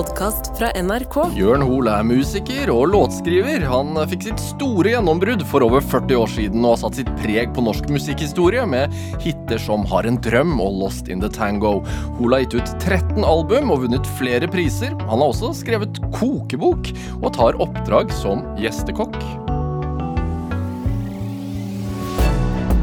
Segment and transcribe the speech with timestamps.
[0.00, 1.16] podkast fra NRK.
[1.36, 3.66] Jørn Hoel er musiker og låtskriver.
[3.68, 7.52] Han fikk sitt store gjennombrudd for over 40 år siden og har satt sitt preg
[7.56, 11.80] på norsk musikkhistorie med hiter som Har en drøm og Lost in the Tango.
[12.16, 14.96] Hoel har gitt ut 13 album og vunnet flere priser.
[15.10, 19.18] Han har også skrevet kokebok og tar oppdrag som gjestekokk.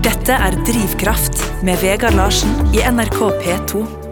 [0.06, 4.07] Dette er Drivkraft med Vegard Larsen i NRK P2.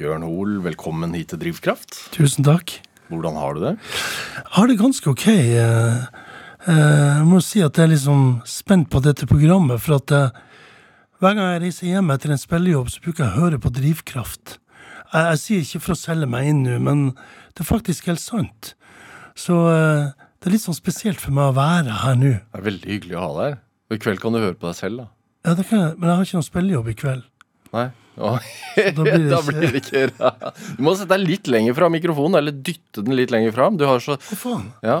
[0.00, 1.96] Jørn Hoel, velkommen hit til Drivkraft.
[2.14, 2.72] Tusen takk.
[3.12, 3.72] Hvordan har du det?
[4.34, 5.26] Jeg har det ganske ok.
[5.28, 6.04] eh,
[6.66, 10.30] eh, Jeg må si at jeg er liksom spent på dette programmet, for at eh,
[11.20, 14.56] hver gang jeg reiser hjem etter en spillejobb, så bruker jeg å høre på Drivkraft.
[15.12, 17.04] Jeg, jeg sier ikke for å selge meg inn nå, men
[17.54, 18.74] det er faktisk helt sant.
[19.38, 22.32] Så det er litt sånn spesielt for meg å være her nå.
[22.40, 23.60] Det er veldig hyggelig å ha deg her.
[23.94, 25.06] I kveld kan du høre på deg selv, da.
[25.44, 27.24] Ja, det kan jeg, men jeg har ikke noen spillejobb i kveld.
[27.74, 27.86] Nei?
[28.14, 28.36] Å,
[28.94, 30.02] da blir det da blir det ikke.
[30.76, 33.76] Du må sette deg litt lenger fra mikrofonen, eller dytte den litt lenger fram.
[33.80, 34.68] Du har så Hva faen?
[34.86, 35.00] Ja,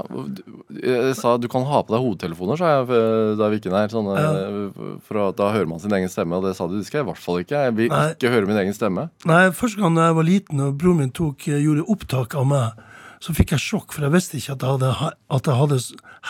[0.80, 3.76] jeg sa du kan ha på deg hodetelefoner, sa jeg eh, da vi gikk inn
[3.78, 3.92] her.
[3.94, 6.74] Sånne, For da hører man sin egen stemme, og det sa du.
[6.80, 7.62] Det skal jeg i hvert fall ikke.
[7.68, 8.02] Jeg vil Nei.
[8.16, 9.06] ikke høre min egen stemme.
[9.30, 12.50] Nei, Første gang da jeg var liten og broren min tok, eh, gjorde opptak av
[12.50, 12.82] meg,
[13.22, 15.78] så fikk jeg sjokk, for jeg visste ikke at jeg hadde, ha- at jeg hadde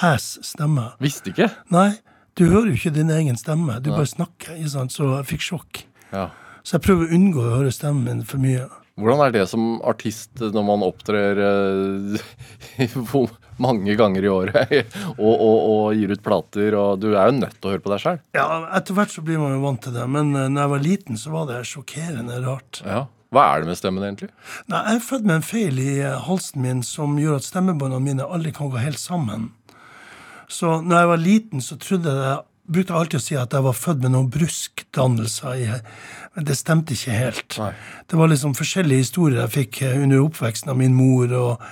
[0.04, 0.84] hes stemme.
[1.02, 1.48] Visste ikke.
[1.74, 1.88] Nei,
[2.38, 5.84] du hører jo ikke din egen stemme, du bare snakker, så jeg fikk sjokk.
[6.12, 6.28] Ja.
[6.64, 8.64] Så jeg prøver å unngå å høre stemmen min for mye.
[8.94, 14.72] Hvordan er det som artist når man opptrer uh, mange ganger i året
[15.18, 17.92] og, og, og gir ut plater, og du er jo nødt til å høre på
[17.92, 18.22] deg sjøl?
[18.38, 18.46] Ja,
[18.78, 21.20] Etter hvert så blir man jo vant til det, men uh, når jeg var liten,
[21.20, 22.80] så var det sjokkerende rart.
[22.86, 23.04] Ja.
[23.34, 24.30] Hva er det med stemmen, egentlig?
[24.70, 28.04] Nei, Jeg er født med en feil i eh, halsen min som gjør at stemmebåndene
[28.04, 29.48] mine aldri kan gå helt sammen.
[30.46, 33.66] Så når jeg var liten, så trodde jeg brukte jeg alltid å si at jeg
[33.66, 35.82] var født med noen bruskdannelser.
[36.34, 37.58] Men det stemte ikke helt.
[37.60, 37.72] Nei.
[38.10, 41.66] Det var liksom forskjellige historier jeg fikk eh, under oppveksten av min mor og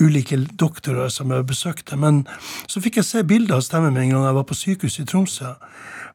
[0.00, 1.98] ulike doktorer som jeg besøkte.
[2.00, 2.24] Men
[2.70, 5.10] så fikk jeg se bilder av stemmen min en gang jeg var på sykehuset i
[5.12, 5.52] Tromsø.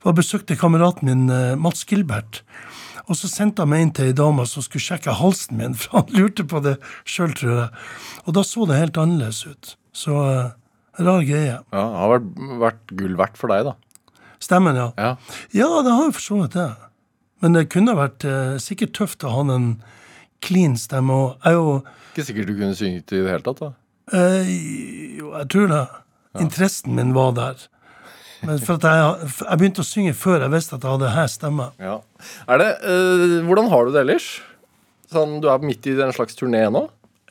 [0.06, 2.42] Jeg besøkte kameraten min eh, Mats Gilbert.
[3.08, 6.02] Og så sendte han meg inn til ei dame som skulle sjekke halsen min, for
[6.02, 6.78] han lurte på det
[7.08, 7.84] sjøl, tror jeg.
[8.26, 9.76] Og da så det helt annerledes ut.
[9.96, 10.56] Så eh,
[11.06, 11.60] rar greie.
[11.62, 12.32] Ja, det har vært,
[12.66, 13.78] vært gull verdt for deg, da.
[14.44, 14.90] Stemmen, ja.
[14.98, 15.12] Ja.
[15.56, 16.68] Ja, det har jo for så vidt det.
[17.42, 19.70] Men det kunne vært eh, sikkert tøft å ha en
[20.46, 21.14] clean stemme.
[21.14, 21.72] Og jeg jo
[22.14, 23.72] Ikke sikkert du kunne synge i det hele tatt, da.
[24.14, 24.52] eh,
[25.20, 25.84] Jo, jeg tror det.
[26.42, 27.66] Interessen min var der.
[28.46, 31.30] Men for at jeg, jeg begynte å synge før jeg visste at jeg hadde her
[31.34, 31.72] stemme.
[31.82, 31.96] Ja.
[32.48, 34.28] Er det, eh, hvordan har du det ellers?
[35.10, 36.84] Sånn, du er midt i en slags turné nå.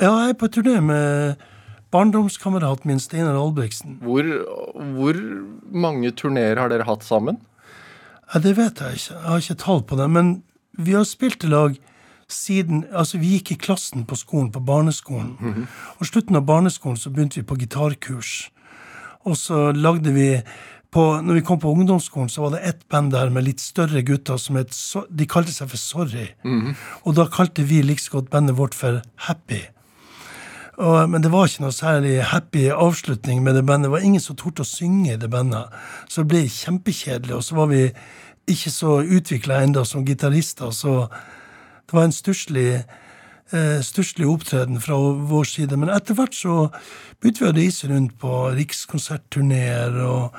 [0.03, 1.45] Ja, jeg er på turné med
[1.95, 4.01] barndomskameraten min Steinar Albrigtsen.
[4.03, 4.27] Hvor,
[4.97, 5.21] hvor
[5.73, 7.39] mange turneer har dere hatt sammen?
[8.33, 9.15] Ja, det vet jeg ikke.
[9.15, 10.09] Jeg har ikke tall på det.
[10.11, 10.33] Men
[10.79, 11.77] vi har spilt i lag
[12.29, 15.69] siden Altså, vi gikk i klassen på skolen, på barneskolen.
[16.01, 18.49] Og slutten av barneskolen så begynte vi på gitarkurs.
[19.27, 20.43] Og så lagde vi
[20.91, 24.03] på, når vi kom på ungdomsskolen, så var det ett band der med litt større
[24.07, 24.75] gutter som het
[25.11, 26.29] De kalte seg for Sorry.
[27.05, 29.63] Og da kalte vi like godt bandet vårt for Happy.
[30.77, 33.89] Og, men det var ikke noe særlig happy avslutning med det bandet.
[33.89, 35.73] Det var ingen som torde å synge i det bandet.
[36.09, 37.39] Så det ble kjempekjedelig.
[37.39, 37.83] Og så var vi
[38.47, 41.09] ikke så utvikla ennå som gitarister, så
[41.87, 42.69] det var en stusslig
[43.51, 44.99] eh, opptreden fra
[45.31, 45.79] vår side.
[45.79, 46.69] Men etter hvert så
[47.21, 50.37] begynte vi å reise rundt på rikskonsertturneer, og,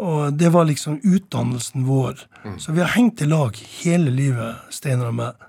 [0.00, 2.26] og det var liksom utdannelsen vår.
[2.58, 5.48] Så vi har hengt i lag hele livet, Steinar og meg.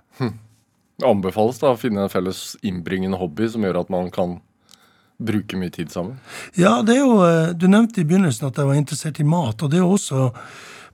[1.01, 4.37] Det anbefales da å finne en felles innbringende hobby som gjør at man kan
[5.21, 6.17] bruke mye tid sammen.
[6.57, 9.61] Ja, det er jo, eh, Du nevnte i begynnelsen at jeg var interessert i mat,
[9.61, 10.31] og det er jo også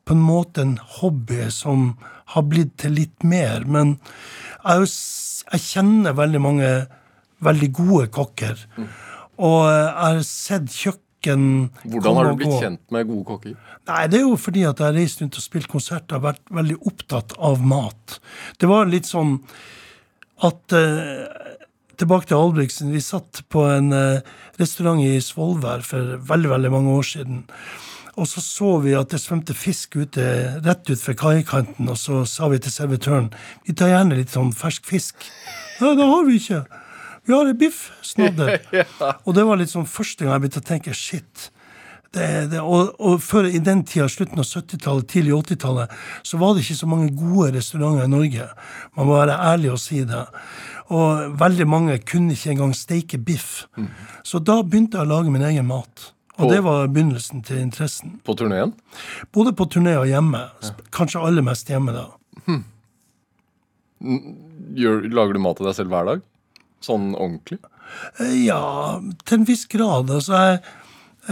[0.07, 1.97] på en måte en hobby som
[2.33, 3.65] har blitt til litt mer.
[3.67, 3.97] Men
[4.63, 4.87] jeg,
[5.51, 6.69] jeg kjenner veldig mange
[7.43, 8.63] veldig gode kokker.
[9.37, 11.43] Og eh, jeg har sett kjøkken
[11.83, 12.59] Hvordan har du blitt gå.
[12.63, 13.57] kjent med gode kokker?
[13.87, 16.43] Nei, det er jo fordi at jeg har reist rundt og spilt konserter og vært
[16.59, 18.19] veldig opptatt av mat.
[18.59, 19.37] Det var litt sånn
[20.45, 21.25] at eh,
[21.97, 22.91] Tilbake til Albrigtsen.
[22.93, 24.19] Vi satt på en eh,
[24.59, 27.39] restaurant i Svolvær for veldig, veldig mange år siden.
[28.17, 30.25] Og så så vi at det svømte fisk ute
[30.65, 33.31] rett fra kaikanten, og så sa vi til servitøren
[33.65, 35.25] vi tar gjerne litt sånn fersk fisk.
[35.81, 36.63] Nei, det har vi ikke.
[37.27, 38.57] Vi har ei biff, snadder.
[39.27, 41.49] Og det var litt sånn første gang jeg begynte å tenke shit.
[42.15, 45.91] Det, det, og, og før i den tida, slutten av 70-tallet, tidlig 80-tallet,
[46.23, 48.47] så var det ikke så mange gode restauranter i Norge.
[48.95, 50.21] Man må være ærlig og si det.
[50.95, 53.65] Og veldig mange kunne ikke engang steike biff.
[54.23, 56.11] Så da begynte jeg å lage min egen mat.
[56.37, 58.19] Og På- det var begynnelsen til interessen.
[58.23, 58.71] På turneen?
[59.33, 60.45] Både på turné og hjemme.
[60.95, 62.07] Kanskje aller mest hjemme, da.
[64.77, 66.25] Gjør, lager du mat til deg selv hver dag?
[66.85, 67.57] Sånn ordentlig?
[68.21, 70.11] Eh, Ja, til en viss grad.
[70.13, 70.61] Altså, jeg,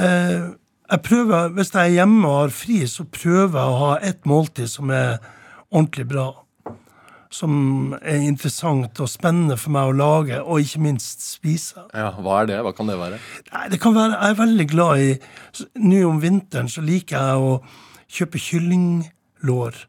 [0.02, 0.48] eh,
[0.92, 4.26] jeg prøver, Hvis jeg er hjemme og har fri, så prøver jeg å ha ett
[4.26, 5.18] måltid som er
[5.72, 6.28] ordentlig bra.
[7.34, 11.88] Som er interessant og spennende for meg å lage, og ikke minst spise.
[11.94, 12.62] Ja, Hva er det?
[12.64, 13.20] Hva kan det være?
[13.52, 15.18] Nei, det kan være, Jeg er veldig glad i
[15.76, 17.64] Nå om vinteren så liker jeg å
[18.08, 19.82] kjøpe kyllinglår.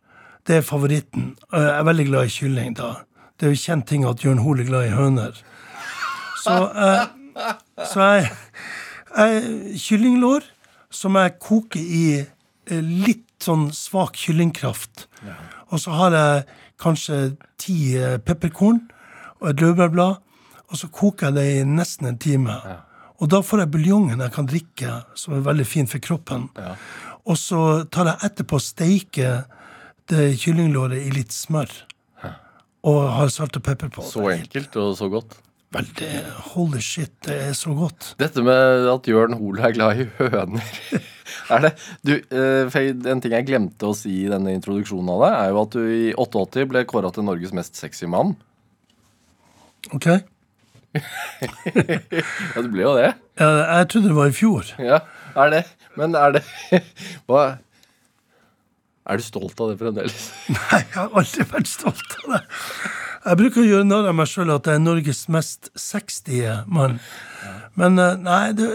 [0.46, 1.36] Det er favoritten.
[1.52, 2.94] Jeg er veldig glad i kylling, da.
[3.36, 5.38] Det er jo kjent ting at Jørn Hoel er glad i høner.
[6.40, 7.06] Så, eh,
[7.84, 8.30] så jeg,
[9.16, 10.46] jeg Kyllinglår
[10.90, 15.06] som jeg koker i eh, litt sånn svak kyllingkraft.
[15.72, 16.44] Og så har jeg
[16.82, 17.20] kanskje
[17.60, 18.82] ti eh, pepperkorn
[19.40, 20.22] og et laurbærblad.
[20.66, 22.56] Og så koker jeg det i nesten en time.
[23.22, 26.48] Og da får jeg buljongen jeg kan drikke, som er veldig fin for kroppen.
[27.26, 27.60] Og så
[27.92, 29.44] tar jeg etterpå og steiker
[30.10, 31.70] det kyllinglåret i litt smør.
[32.86, 34.04] Og har salt og pepper på.
[34.06, 35.38] Så enkelt og så godt.
[35.74, 36.10] Veldig
[36.52, 38.12] Holy shit, det er så godt.
[38.20, 40.62] Dette med at Jørn Hoel er glad i høner
[41.52, 41.72] Er det
[42.06, 42.76] du, eh,
[43.10, 45.82] En ting jeg glemte å si i denne introduksjonen av deg, er jo at du
[45.90, 48.36] i 88 ble kåra til Norges mest sexy mann.
[49.94, 50.08] Ok?
[50.96, 53.10] Ja, du ble jo det.
[53.36, 53.48] Ja,
[53.82, 54.70] jeg trodde det var i fjor.
[54.80, 55.02] Ja,
[55.36, 55.62] er det.
[55.98, 56.42] Men er det
[57.28, 57.42] Hva
[59.04, 60.30] Er du stolt av det fremdeles?
[60.48, 62.40] Nei, jeg har aldri vært stolt av det.
[63.26, 67.00] Jeg bruker å gjøre narr av meg sjøl at jeg er Norges mest sexy mann.
[67.74, 68.68] Men eh, nei, det,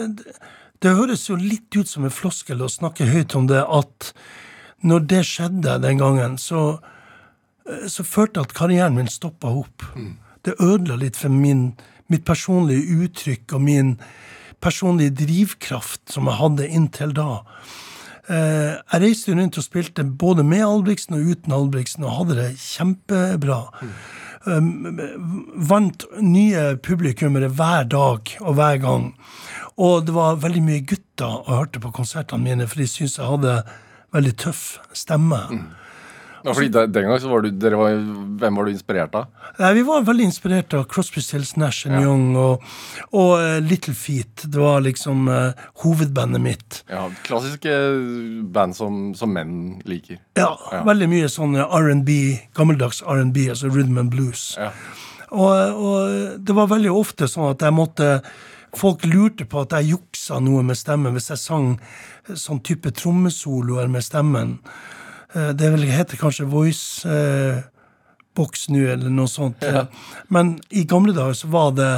[0.83, 4.11] det, høres jo litt ut som en floskel å snakke høyt om det at
[4.83, 6.81] når det skjedde den gangen, så,
[7.69, 9.87] eh, så følte jeg at karrieren min stoppa opp.
[10.43, 11.69] Det ødela litt for min,
[12.11, 13.93] mitt personlige uttrykk og min
[14.61, 17.29] personlige drivkraft som jeg hadde inntil da.
[18.27, 22.49] Eh, jeg reiste rundt og spilte både med Albrigtsen og uten Albrigtsen, og hadde det
[22.59, 23.61] kjempebra.
[23.79, 23.95] Um,
[24.45, 29.11] vant nye publikummere hver dag og hver gang.
[29.77, 33.29] Og det var veldig mye gutter og hørte på konsertene mine, for de syntes jeg
[33.29, 33.61] hadde
[34.15, 34.63] veldig tøff
[34.97, 35.39] stemme.
[36.43, 37.97] Ja, fordi Den gang så var du var,
[38.41, 39.27] Hvem var du inspirert av?
[39.59, 42.63] Nei, vi var veldig inspirert av Crosby, Stills, Nash and Young og,
[43.13, 44.45] og uh, Little Feet.
[44.49, 45.51] Det var liksom uh,
[45.83, 46.81] hovedbandet mitt.
[46.89, 47.75] Ja, Klassiske
[48.53, 50.17] band som, som menn liker.
[50.39, 50.83] Ja, Ja.
[50.87, 52.17] veldig mye sånn R&B,
[52.57, 54.55] gammeldags R&B, altså rhythm and blues.
[54.57, 54.71] Ja.
[55.31, 58.15] Og, og det var veldig ofte sånn at jeg måtte
[58.71, 61.65] Folk lurte på at jeg juksa noe med stemmen hvis jeg sang
[62.39, 64.53] sånn type trommesoloer med stemmen.
[65.35, 67.61] Eh, Det heter kanskje voice eh,
[68.35, 69.63] box nå, eller noe sånt.
[70.29, 71.89] Men i gamle dager så var det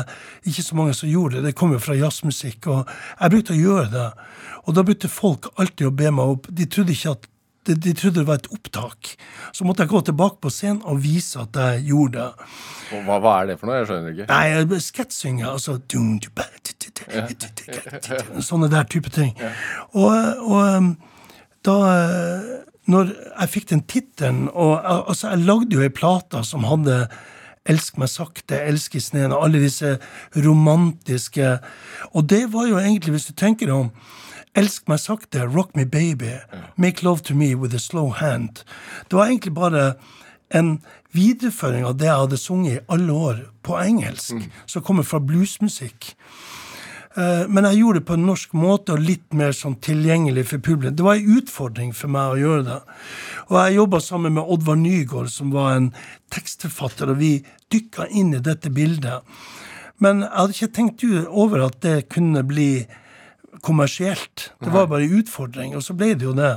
[0.49, 1.51] ikke så mange som gjorde det.
[1.51, 2.89] Det kom jo fra jazzmusikk, og
[3.19, 4.07] jeg brukte å gjøre det.
[4.63, 6.49] Og da brukte folk alltid å be meg opp.
[6.49, 7.29] De trodde ikke at
[7.63, 9.13] de, de trodde det var et opptak.
[9.55, 12.49] Så måtte jeg gå tilbake på scenen og vise at jeg gjorde det.
[13.05, 13.77] Hva, hva er det for noe?
[13.79, 14.27] Jeg skjønner ikke.
[14.33, 14.67] Nei, jeg
[15.47, 15.77] altså
[18.43, 19.31] Sånne der type ting.
[19.93, 20.11] Og,
[20.43, 20.91] og um,
[21.63, 22.51] da eh,
[22.87, 27.07] Når jeg fikk den tittelen og al- Altså, jeg lagde jo ei plate som hadde
[27.65, 29.93] Elsk meg sakte, Elsk i sneen, og alle disse
[30.35, 31.59] romantiske
[32.13, 33.91] Og det var jo egentlig, hvis du tenker deg om
[34.55, 36.35] Elsk meg sakte, rock me baby,
[36.77, 38.61] make love to me with a slow hand.
[39.09, 39.95] Det var egentlig bare
[40.53, 40.75] en
[41.11, 46.11] videreføring av det jeg hadde sunget i alle år på engelsk, som kommer fra bluesmusikk.
[47.15, 50.63] Eh, Men jeg gjorde det på en norsk måte og litt mer sånn tilgjengelig for
[50.65, 50.95] publikum.
[50.97, 52.79] Det var en utfordring for meg å gjøre det.
[53.49, 55.91] Og jeg jobba sammen med Oddvar Nygaard, som var en
[56.33, 57.35] tekstforfatter, og vi
[57.73, 59.21] dykka inn i dette bildet.
[60.01, 62.85] Men jeg hadde ikke tenkt over at det kunne bli
[63.63, 64.49] kommersielt.
[64.59, 66.55] Det var bare en utfordring, og så ble det jo det.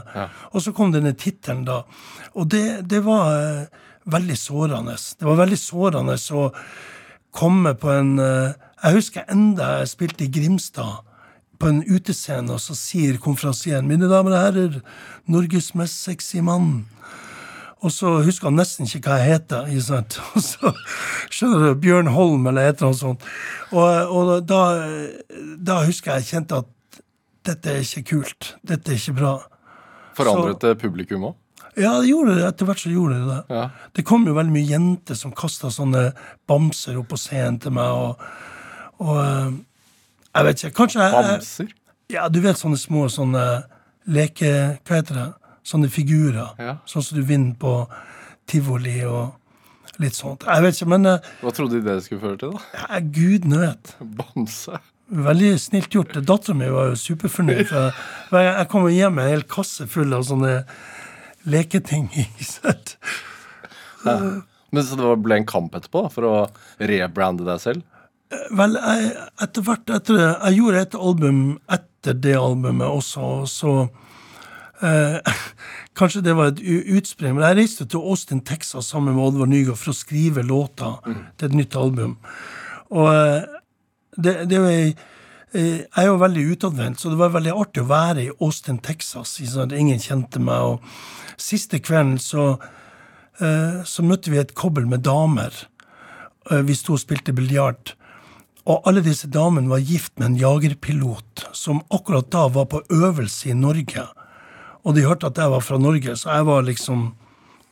[0.52, 1.82] Og så kom denne tittelen, da.
[2.34, 4.96] Og det, det var eh, veldig sårende.
[4.96, 6.48] Det var veldig sårende å
[7.36, 11.04] komme på en eh, Jeg husker enda jeg spilte i Grimstad,
[11.56, 14.80] på en utescene, og så sier konferansieren 'Mine damer og herrer,
[15.26, 16.84] Norges mest sexy mann'.
[17.84, 19.66] Og så husker han nesten ikke hva jeg heter.
[19.68, 20.16] Ikke sant?
[20.34, 20.72] Og så
[21.30, 23.26] skjønner du, Bjørn Holm eller et eller annet sånt.
[23.70, 24.60] Og, og da,
[25.60, 27.02] da husker jeg jeg kjente at
[27.46, 28.56] dette er ikke kult.
[28.66, 29.34] Dette er ikke bra.
[30.16, 31.36] Forandret det publikum òg?
[31.76, 32.48] Ja, det gjorde det.
[32.48, 33.40] Etter hvert så gjorde det det.
[33.52, 33.64] Ja.
[33.92, 36.08] Det kom jo veldig mye jenter som kasta sånne
[36.48, 38.24] bamser opp på scenen til meg, og,
[39.02, 39.56] og eh,
[40.36, 40.74] Jeg vet ikke.
[40.82, 41.70] Kanskje jeg, Bamser?
[42.12, 43.44] Ja, du vet sånne små sånne
[44.06, 44.50] leke...
[44.86, 45.26] Hva heter det?
[45.66, 46.52] Sånne figurer.
[46.62, 46.76] Ja.
[46.86, 47.72] Sånn som du vinner på
[48.46, 49.32] tivoli og
[50.02, 50.44] litt sånt.
[50.46, 52.84] Jeg vet ikke, men eh, Hva trodde de det skulle føre til, da?
[52.84, 53.94] ja, gudene vet.
[54.20, 54.78] Bamse?
[55.06, 56.14] Veldig snilt gjort.
[56.26, 57.68] Dattera mi var jo superfornøyd.
[58.28, 60.54] for Jeg kom hjem med en hel kasse full av sånne
[61.46, 62.08] leketing.
[62.24, 62.96] ikke sant?
[64.06, 66.34] Men Så det ble en kamp etterpå for å
[66.78, 67.84] rebrande deg selv?
[68.26, 69.10] Vel, jeg,
[69.44, 73.74] etter hvert etter det, Jeg gjorde et album etter det albumet også, så
[74.82, 75.34] eh,
[75.98, 76.62] Kanskje det var et
[76.98, 80.98] utspring, men jeg reiste til Austin, Texas sammen med Oddvar Nygaard for å skrive låter
[81.06, 81.20] mm.
[81.38, 82.16] til et nytt album.
[82.92, 83.46] Og eh,
[84.18, 84.98] det, det var ei eh,
[85.54, 89.38] jeg er jo veldig utadvendt, så det var veldig artig å være i Austin, Texas.
[89.38, 90.74] Sånn ingen kjente meg.
[90.74, 92.50] og Siste kvelden så,
[93.40, 95.54] eh, så møtte vi et kobbel med damer.
[96.46, 97.96] Vi sto og spilte biljard.
[98.66, 103.52] Og alle disse damene var gift med en jagerpilot som akkurat da var på øvelse
[103.52, 104.06] i Norge.
[104.86, 107.12] Og de hørte at jeg var fra Norge, så jeg var liksom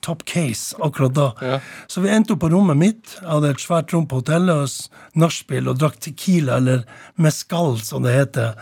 [0.05, 1.29] top case akkurat da.
[1.41, 1.61] Ja.
[1.87, 3.15] Så vi endte opp på rommet mitt.
[3.21, 4.75] Jeg hadde et svært rom på hotellet,
[5.19, 6.85] nachspiel og drakk Tequila, eller
[7.17, 8.59] Mescal, som det heter,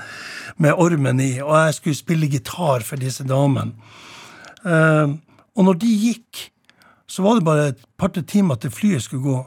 [0.63, 1.35] med ormen i.
[1.43, 3.75] Og jeg skulle spille gitar for disse damene.
[4.63, 5.19] Uh,
[5.59, 6.47] og når de gikk,
[7.11, 9.41] så var det bare et par-tre timer til flyet skulle gå.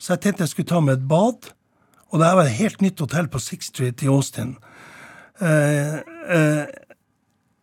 [0.00, 1.52] Så jeg tenkte jeg skulle ta meg et bad.
[2.08, 4.56] Og det var et helt nytt hotell på Six Street i Austin.
[5.44, 5.98] Eh,
[6.34, 6.76] eh,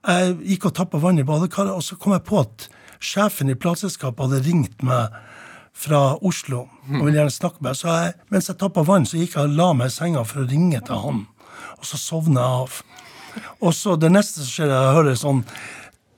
[0.05, 2.67] jeg gikk og tappa vann i badekaret, og så kom jeg på at
[3.01, 5.15] sjefen i plateselskapet hadde ringt meg
[5.75, 7.79] fra Oslo og ville gjerne snakke med meg.
[7.79, 10.43] Så jeg, mens jeg tappa vann, så gikk jeg og la meg i senga for
[10.43, 11.25] å ringe til han.
[11.79, 12.77] Og så sovna jeg av.
[13.59, 15.41] Og så det neste som skjer, jeg hører sånn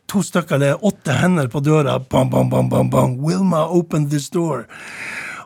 [0.07, 1.97] to stykker, det er åtte hender på døra.
[1.99, 3.17] Bam, bam, bam, bam, bam.
[3.23, 4.67] Wilma, open this door.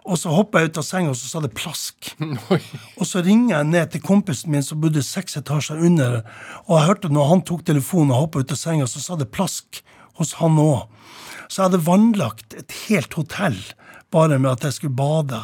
[0.01, 2.09] Og så hoppa jeg ut av senga, og så sa det plask.
[2.99, 6.21] og så ringer jeg ned til kompisen min som bodde seks etasjer under,
[6.65, 9.29] og jeg hørte når han tok telefonen og hoppa ut av senga, så sa det
[9.33, 9.83] plask
[10.17, 10.87] hos han òg.
[11.47, 13.59] Så jeg hadde vannlagt et helt hotell
[14.11, 15.39] bare med at jeg skulle bade.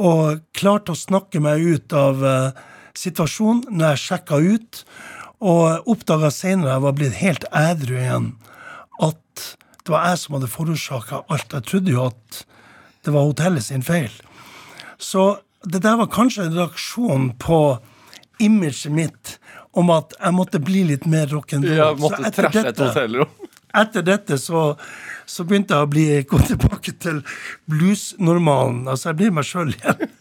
[0.00, 2.60] Og klarte å snakke meg ut av uh,
[2.96, 4.84] situasjonen når jeg sjekka ut,
[5.40, 8.30] og oppdaga seinere jeg var blitt helt ædru igjen,
[9.00, 9.44] at
[9.84, 11.54] det var jeg som hadde forårsaka alt.
[11.56, 12.42] Jeg trodde jo at
[13.04, 14.12] det var hotellet sin feil.
[15.00, 17.78] Så det der var kanskje en reaksjon på
[18.40, 19.36] imaget mitt
[19.76, 21.76] om at jeg måtte bli litt mer rock'n'roll.
[21.76, 23.30] Ja, måtte trashe et hotellrom.
[23.70, 24.72] Etter dette så,
[25.30, 27.20] så, begynte jeg å bli, gå tilbake til
[27.70, 28.82] bluesnormalen.
[28.90, 30.16] Altså, jeg blir meg sjøl igjen.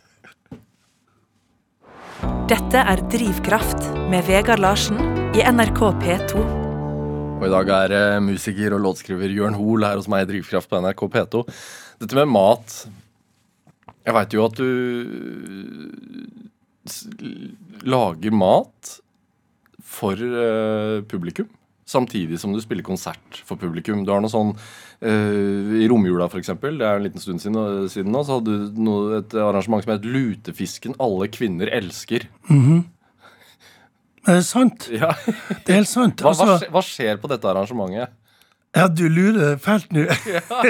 [2.50, 5.02] Dette er Drivkraft med Vegard Larsen
[5.38, 6.46] i NRK P2.
[7.40, 10.70] Og i dag er uh, musiker og låtskriver Jørn Hoel her hos meg i Drivkraft
[10.70, 11.44] på NRK P2.
[12.00, 12.76] Dette med mat
[14.06, 14.70] Jeg veit jo at du
[17.86, 18.96] lager mat
[19.90, 21.48] for uh, publikum.
[21.90, 24.04] Samtidig som du spiller konsert for publikum.
[24.06, 28.14] Du har noe sånn uh, I romjula, f.eks., det er en liten stund siden, siden
[28.14, 32.28] nå, så hadde du noe, et arrangement som het Lutefisken alle kvinner elsker.
[32.50, 32.82] Mm -hmm.
[34.28, 34.90] Er det sant?
[34.92, 35.14] Ja.
[35.66, 36.22] det er helt sant.
[36.22, 38.14] Hva, hva, altså- skjer på dette arrangementet?
[38.76, 40.06] Ja, du lurer fælt nå.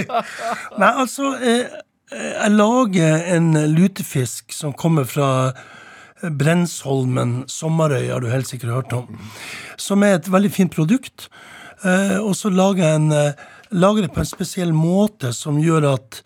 [0.82, 1.68] Nei, altså jeg,
[2.13, 5.51] jeg, lager en lutefisk som kommer fra
[6.20, 9.20] Brensholmen Sommerøy, har du helt sikkert hørt om.
[9.79, 11.29] Som er et veldig fint produkt.
[11.84, 15.94] Eh, og så lager jeg en, eh, lager det på en spesiell måte som gjør
[15.94, 16.22] at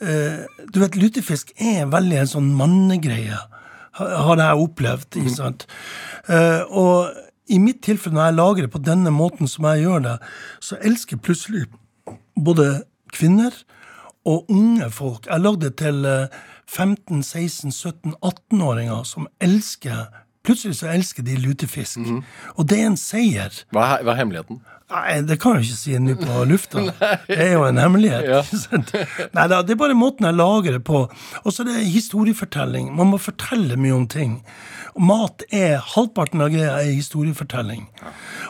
[0.00, 3.36] eh, Du vet, lutefisk er veldig en sånn mannegreie,
[3.96, 5.16] har jeg opplevd.
[5.16, 5.62] ikke sant?
[6.68, 7.14] Og
[7.48, 10.18] i mitt tilfelle, når jeg lager det på denne måten som jeg gjør det,
[10.60, 11.66] så elsker plutselig
[12.34, 12.84] både
[13.14, 13.54] kvinner
[14.26, 15.26] og unge folk.
[15.26, 16.06] Jeg lagde det til
[16.66, 20.06] 15-, 16-, 17-, 18-åringer som elsker
[20.46, 21.96] Plutselig så elsker de lutefisk.
[21.98, 22.22] Mm -hmm.
[22.54, 23.50] Og det er en seier.
[23.70, 24.60] Hva er, hva er hemmeligheten?
[24.86, 26.84] Nei, Det kan jeg ikke si nå på lufta.
[27.26, 28.28] det er jo en hemmelighet.
[28.30, 28.42] Ja.
[29.34, 31.04] Nei, Det er bare måten jeg lager det på.
[31.42, 32.92] Og så er det historiefortelling.
[32.94, 34.38] Man må fortelle mye om ting.
[34.96, 37.84] Og mat er halvparten av greia er historiefortelling.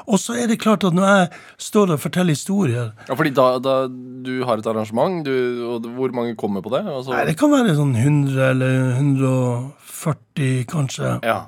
[0.06, 3.48] Og så er det klart at når jeg står og forteller historier Ja, fordi da,
[3.58, 5.32] da du har et arrangement, du,
[5.72, 6.84] og hvor mange kommer på det?
[6.84, 7.16] Altså...
[7.16, 11.16] Nei, Det kan være sånn 100 eller 140, kanskje.
[11.26, 11.40] Ja.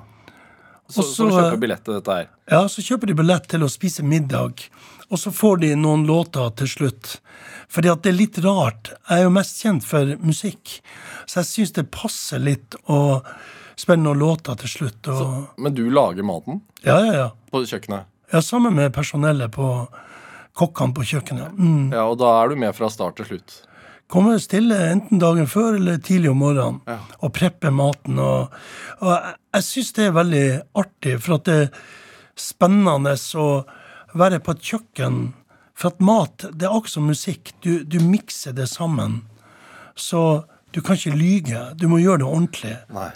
[0.89, 2.29] Så, Også, så kjøper billett til dette her?
[2.49, 4.63] Ja, så kjøper de billett til å spise middag.
[5.09, 7.15] Og så får de noen låter til slutt.
[7.69, 8.91] Fordi at det er litt rart.
[9.09, 10.79] Jeg er jo mest kjent for musikk,
[11.25, 12.99] så jeg syns det passer litt å
[13.79, 14.99] spille noen låter til slutt.
[15.07, 15.21] Og...
[15.21, 16.61] Så, men du lager maten?
[16.83, 17.27] Ja, ja, ja.
[17.49, 18.09] På kjøkkenet?
[18.29, 19.69] Ja, sammen med personellet på
[20.59, 21.57] kokkene på kjøkkenet.
[21.57, 21.89] Mm.
[21.95, 23.63] Ja, Og da er du med fra start til slutt?
[24.09, 26.97] Kommer stille enten dagen før eller tidlig om morgenen ja.
[27.21, 28.17] og prepper maten.
[28.17, 28.55] Og,
[29.01, 30.45] og jeg, jeg syns det er veldig
[30.81, 31.83] artig, for at det er
[32.39, 33.49] spennende å
[34.17, 35.19] være på et kjøkken.
[35.79, 37.53] For at mat, det er som musikk.
[37.63, 39.21] Du, du mikser det sammen.
[39.95, 40.43] Så
[40.75, 41.61] du kan ikke lyge.
[41.79, 42.75] Du må gjøre det ordentlig.
[42.93, 43.09] Nei.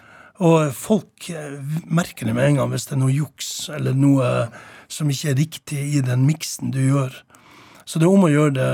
[0.43, 4.29] Og folk eh, merker det med en gang hvis det er noe juks eller noe
[4.91, 7.13] som ikke er riktig i den miksen du gjør.
[7.85, 8.71] Så det er om å gjøre det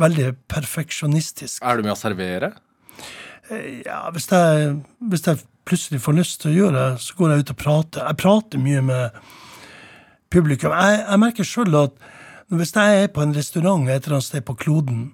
[0.00, 1.62] veldig perfeksjonistisk.
[1.62, 2.52] Er du med å servere?
[3.48, 4.74] Eh, ja, hvis jeg,
[5.10, 8.06] hvis jeg plutselig får lyst til å gjøre, så går jeg ut og prater.
[8.08, 9.22] Jeg prater mye med
[10.32, 10.72] publikum.
[10.76, 12.08] Jeg, jeg merker sjøl at
[12.48, 15.10] hvis jeg er på en restaurant et eller annet sted på kloden,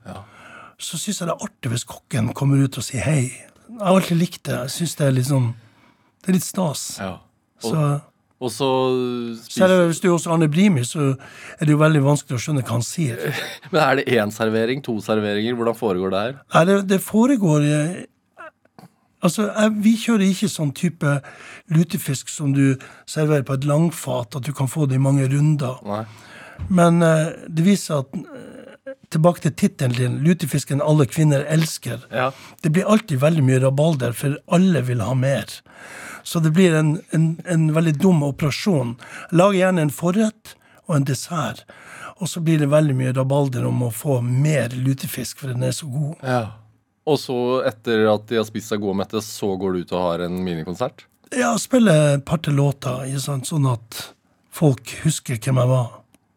[0.78, 3.22] så syns jeg det er artig hvis kokken kommer ut og sier hei.
[3.74, 4.58] Jeg har alltid likt det.
[4.66, 5.52] Jeg syns det er litt sånn
[6.22, 6.82] Det er litt stas.
[7.02, 7.16] Ja.
[7.64, 7.84] Og, Så
[8.44, 8.68] og så
[9.48, 12.64] selv hvis du er hos Arne Brimi, så er det jo veldig vanskelig å skjønne
[12.66, 13.20] hva han sier.
[13.72, 14.82] Men er det én servering?
[14.84, 15.56] To serveringer?
[15.58, 16.34] Hvordan foregår det her?
[16.54, 17.64] Nei, det, det foregår
[19.24, 19.48] Altså,
[19.80, 21.18] Vi kjører ikke sånn type
[21.72, 22.76] lutefisk som du
[23.08, 25.80] serverer på et langfat, at du kan få det i mange runder.
[25.88, 26.04] Nei.
[26.68, 28.50] Men eh, det viser at eh,
[29.14, 32.02] Tilbake til tittelen din, 'Lutefisken alle kvinner elsker'.
[32.10, 32.32] Ja.
[32.62, 35.46] Det blir alltid veldig mye rabalder, for alle vil ha mer.
[36.24, 38.96] Så det blir en, en, en veldig dum operasjon.
[39.30, 40.56] Lag gjerne en forrett
[40.88, 41.62] og en dessert.
[42.18, 45.72] Og så blir det veldig mye rabalder om å få mer lutefisk, for den er
[45.76, 46.14] så god.
[46.22, 46.44] ja.
[47.06, 47.34] Og så,
[47.68, 50.22] etter at de har spist seg gode og mette, så går du ut og har
[50.24, 51.04] en minikonsert?
[51.36, 53.98] Ja, spiller et par-tre låter, sånn at
[54.54, 55.90] folk husker hvem jeg var.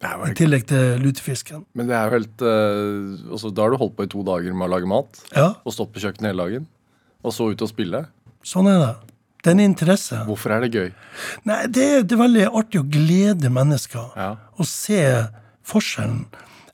[0.05, 1.63] Er I tillegg til lutefisken.
[1.73, 4.53] Men det er jo helt uh, altså, Da har du holdt på i to dager
[4.53, 5.21] med å lage mat.
[5.33, 6.67] Ja, Og stått på kjøkkenet hele dagen.
[7.25, 8.03] Og så ut og spille.
[8.45, 8.91] sånn er det.
[9.41, 10.19] Det er en interesse.
[10.27, 10.91] Hvorfor er det gøy?
[11.49, 14.11] Nei, det, er- det er veldig artig å glede mennesker.
[14.17, 14.29] Ja.
[14.57, 14.99] og se
[15.65, 16.25] forskjellen.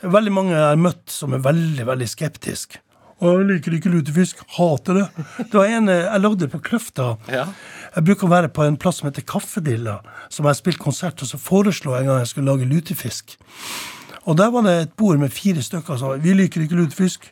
[0.03, 2.81] Veldig mange jeg har møtt som er veldig veldig skeptiske.
[3.23, 4.41] Og jeg liker ikke lutefisk.
[4.57, 5.05] Hater det.
[5.39, 7.13] Det var en eh, jeg lagde på Kløfta.
[7.31, 7.45] Ja.
[7.93, 11.21] Jeg bruker å være på en plass som heter Kaffedilla, som jeg har spilt konsert,
[11.23, 13.37] og så foreslo jeg en gang jeg skulle lage lutefisk.
[14.27, 17.29] Og der var det et bord med fire stykker som sa vi liker ikke lutefisk.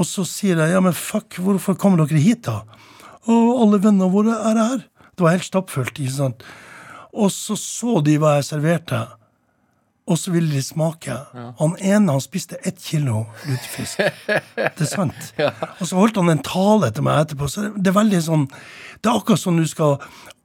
[0.00, 2.62] Og så sier jeg ja, men fuck, hvorfor kommer dere hit, da?
[3.30, 4.86] Og alle vennene våre er her.
[5.14, 5.98] Det var helt stappfullt.
[5.98, 6.42] ikke sant?
[7.14, 9.04] Og så så de hva jeg serverte,
[10.04, 11.14] og så ville de smake.
[11.58, 14.02] Han ene han spiste ett kilo lutefisk.
[14.04, 15.30] Det er sant.
[15.80, 17.48] Og så holdt han en tale til meg etterpå.
[17.48, 19.96] Så det er veldig sånn Det er akkurat som du skal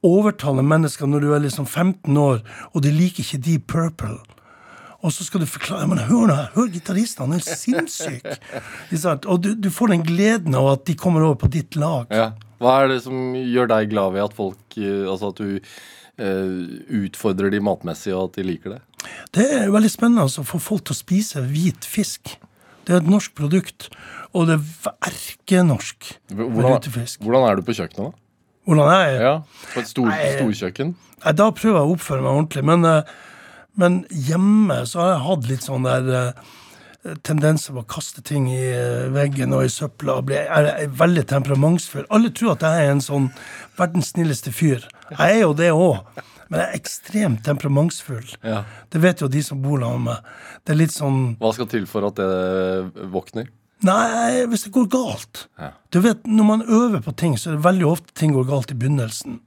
[0.06, 2.40] overtale mennesker når du er liksom 15 år,
[2.72, 4.16] og de liker ikke Deep Purple.
[5.04, 8.26] Og så skal du forklare Men hør nå, hør gitaristen, han er sinnssyk.
[9.28, 12.08] Og du, du får den gleden av at de kommer over på ditt lag.
[12.08, 12.32] Ja.
[12.60, 16.50] Hva er det som gjør deg glad ved at folk eh, Altså at du eh,
[17.00, 18.82] utfordrer de matmessig, og at de liker det?
[19.34, 22.36] Det er veldig spennende altså, å få folk til å spise hvit fisk.
[22.86, 23.90] Det er et norsk produkt,
[24.34, 26.80] og det er erkenorsk Hvordan,
[27.22, 28.26] hvordan er du på kjøkkenet, da?
[28.70, 29.20] Hvordan er jeg?
[29.24, 29.34] Ja,
[29.72, 30.94] På et stor, storkjøkken?
[31.36, 32.64] Da prøver jeg å oppføre meg ordentlig.
[32.68, 33.12] Men, eh,
[33.80, 38.46] men hjemme så har jeg hatt litt sånn der eh, tendenser på å kaste ting
[38.52, 40.20] i eh, veggen og i søpla.
[40.30, 42.06] Jeg er veldig temperamentsfull.
[42.12, 43.30] Alle tror at jeg er en sånn
[43.78, 44.86] verdens snilleste fyr.
[45.10, 46.04] Jeg er jo det òg.
[46.50, 48.26] Men jeg er ekstremt temperamentsfull.
[48.42, 48.64] Ja.
[48.90, 50.32] Det vet jo de som bor sammen med meg.
[50.66, 53.46] Det er litt sånn Hva skal til for at det våkner?
[53.86, 55.46] Nei, hvis det går galt.
[55.56, 55.70] Ja.
[55.94, 58.74] Du vet, Når man øver på ting, så er det veldig ofte ting går galt
[58.74, 59.38] i begynnelsen.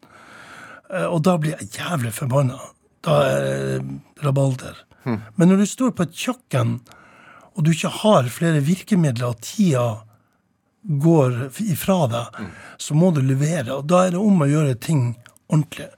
[0.90, 2.58] Eh, Og da blir jeg jævlig forbanna.
[3.04, 4.80] Da er det rabalder.
[5.06, 6.78] Men når du står på et kjøkken,
[7.54, 10.00] og du ikke har flere virkemidler, og tida
[10.88, 12.40] går ifra deg,
[12.80, 13.76] så må du levere.
[13.78, 15.04] Og da er det om å gjøre ting
[15.52, 15.90] ordentlig.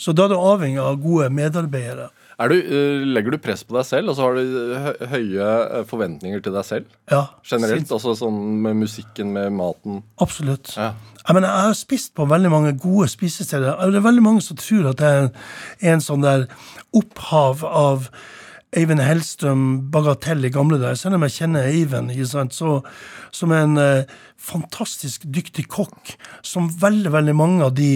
[0.00, 2.08] Så da er du avhengig av gode medarbeidere.
[2.40, 5.82] Er du, eh, legger du press på deg selv, og så har du høye eh,
[5.84, 6.86] forventninger til deg selv?
[7.12, 10.00] Ja, Generelt, altså sånn med musikken, med maten?
[10.24, 10.72] Absolutt.
[10.78, 10.94] Ja.
[11.20, 13.76] Jeg, mener, jeg har spist på veldig mange gode spisesteder.
[13.92, 16.46] Det er veldig mange som tror at det er en sånn der
[16.96, 18.08] opphav av
[18.70, 20.98] Eivind Hellstrøm, Bagatell i gamle dager.
[20.98, 22.74] Selv om jeg kjenner Eivind, ikke så,
[23.34, 26.12] som en eh, fantastisk dyktig kokk,
[26.46, 27.90] som veldig veldig mange av de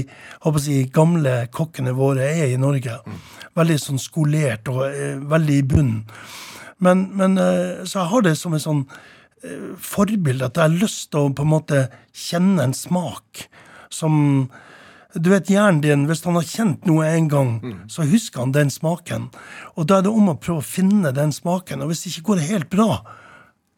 [0.64, 2.98] si, gamle kokkene våre er i Norge.
[3.54, 6.02] Veldig sånn skolert og eh, veldig i bunnen.
[6.82, 8.84] Men, men eh, så jeg har det som en sånn
[9.46, 13.46] eh, forbilde at jeg har lyst til å på en måte kjenne en smak
[13.94, 14.48] som
[15.14, 17.50] Du vet hjernen din, hvis han har kjent noe en gang,
[17.90, 19.28] så husker han den smaken.
[19.78, 21.84] Og da er det om å prøve å finne den smaken.
[21.84, 22.88] Og hvis det ikke går helt bra,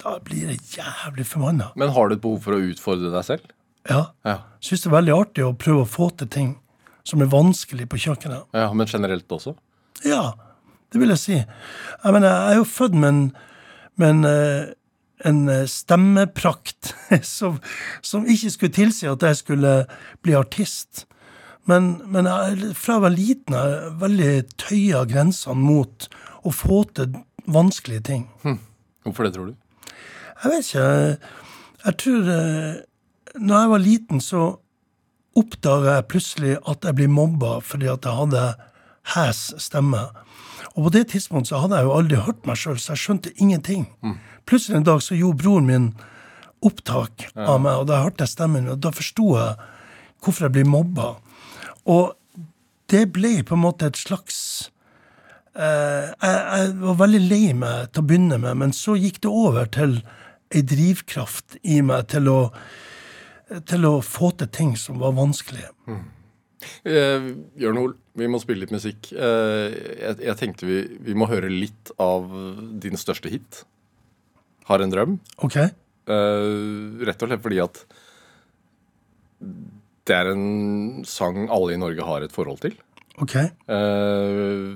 [0.00, 1.72] da blir det jævlig formanna.
[1.76, 3.52] Men har du et behov for å utfordre deg selv?
[3.88, 4.02] Ja.
[4.26, 4.38] Ja.
[4.64, 6.54] Syns det er veldig artig å prøve å få til ting
[7.06, 8.48] som er vanskelig på kjøkkenet.
[8.52, 9.54] ja men generelt også?
[10.04, 10.34] Ja,
[10.92, 11.36] det vil jeg si.
[11.36, 13.20] Jeg mener, jeg er jo født med en,
[13.96, 14.72] med en, eh,
[15.30, 16.94] en eh, stemmeprakt
[17.36, 17.60] som,
[18.02, 19.76] som ikke skulle tilsi at jeg skulle
[20.22, 21.06] bli artist.
[21.66, 26.06] Men, men jeg, fra jeg var liten har jeg veldig tøya grensene mot
[26.46, 27.16] å få til
[27.50, 28.26] vanskelige ting.
[29.06, 29.56] Hvorfor det, tror du?
[30.42, 30.86] Jeg vet ikke.
[31.86, 32.76] Jeg tror eh,
[33.36, 34.44] Når jeg var liten, så
[35.36, 38.44] oppdaga jeg plutselig at jeg ble mobba fordi at jeg hadde
[39.14, 40.00] hes stemme.
[40.76, 43.32] Og på det tidspunktet så hadde jeg jo aldri hørt meg sjøl, så jeg skjønte
[43.42, 43.84] ingenting.
[44.48, 45.86] Plutselig en dag så gjorde broren min
[46.64, 49.68] opptak av meg, og da hørte jeg stemmen min, og da forsto jeg
[50.24, 51.12] hvorfor jeg blir mobba.
[51.86, 52.14] Og
[52.92, 54.38] det ble på en måte et slags
[55.54, 59.32] eh, jeg, jeg var veldig lei meg til å begynne med, men så gikk det
[59.32, 60.00] over til
[60.54, 62.40] ei drivkraft i meg til å,
[63.66, 65.72] til å få til ting som var vanskelige.
[66.86, 69.10] Eh, Jørn Hoel, vi må spille litt musikk.
[69.12, 72.30] Eh, jeg, jeg tenkte vi, vi må høre litt av
[72.82, 73.64] din største hit.
[74.66, 75.18] 'Har en drøm'.
[75.46, 75.56] Ok?
[75.56, 76.46] Eh,
[77.06, 77.82] rett og slett fordi at
[80.06, 82.74] det er en sang alle i Norge har et forhold til.
[83.22, 83.34] Ok.
[83.36, 84.72] eh,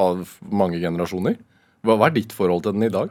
[0.00, 1.36] av mange generasjoner.
[1.84, 3.10] Hva, hva er ditt forhold til den i dag?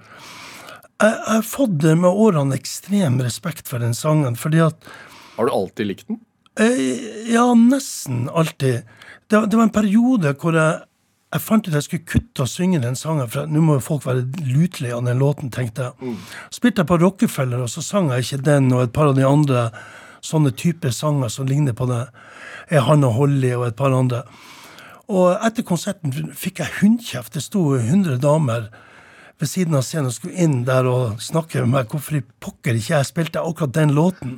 [1.01, 4.85] Jeg, jeg har fått med årene ekstrem respekt for den sangen, fordi at
[5.37, 6.19] Har du alltid likt den?
[6.59, 8.83] Eh, Ja, nesten alltid.
[9.29, 10.81] Det, det var en periode hvor jeg,
[11.31, 14.03] jeg fant ut jeg skulle kutte å synge den sangen, for nå må jo folk
[14.05, 16.17] være lutelige av den låten, tenkte jeg.
[16.51, 19.23] Spilte jeg på Rockefeller, og så sang jeg ikke den og et par av de
[19.29, 19.69] andre
[20.21, 22.07] sånne typer sanger som ligner på det.
[22.69, 24.23] er han og Holly og et par andre.
[25.09, 27.33] Og etter konserten fikk jeg hundkjeft.
[27.33, 28.69] Det sto 100 damer
[29.41, 32.77] ved siden av scenen og skulle inn der og snakke med meg hvorfor i pokker
[32.77, 34.37] ikke jeg spilte akkurat den låten.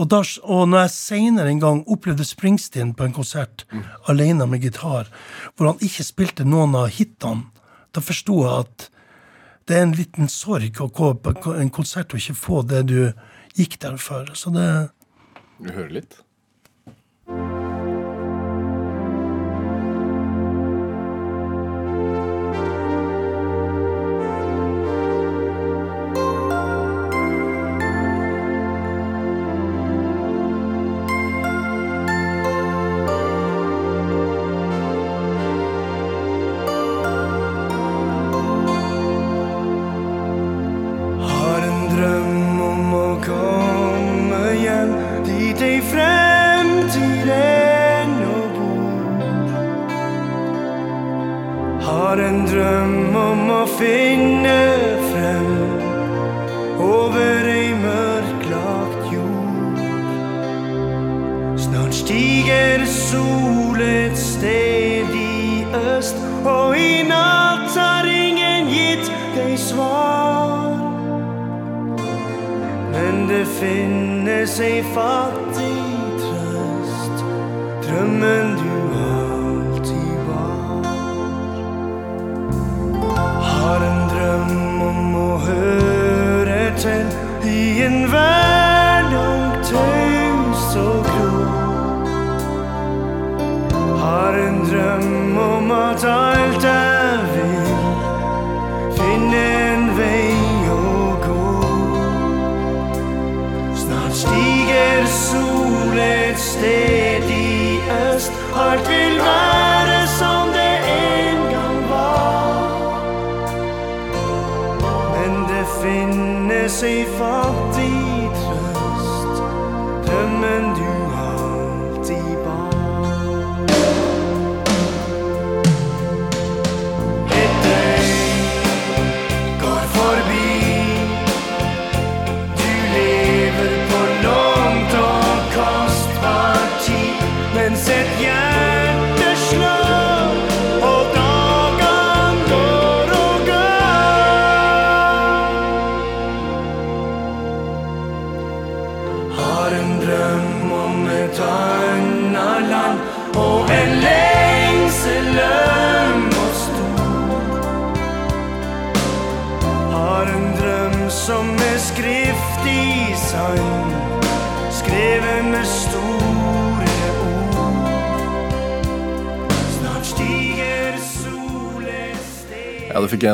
[0.00, 3.66] Og, da, og når jeg seinere en gang opplevde Springsteen på en konsert
[4.08, 5.10] alene med gitar,
[5.56, 7.50] hvor han ikke spilte noen av hitene,
[7.92, 8.86] da forsto jeg at
[9.68, 13.12] det er en liten sorg å gå på en konsert og ikke få det du
[13.56, 14.68] gikk der før Så det
[15.62, 16.16] Du hører litt.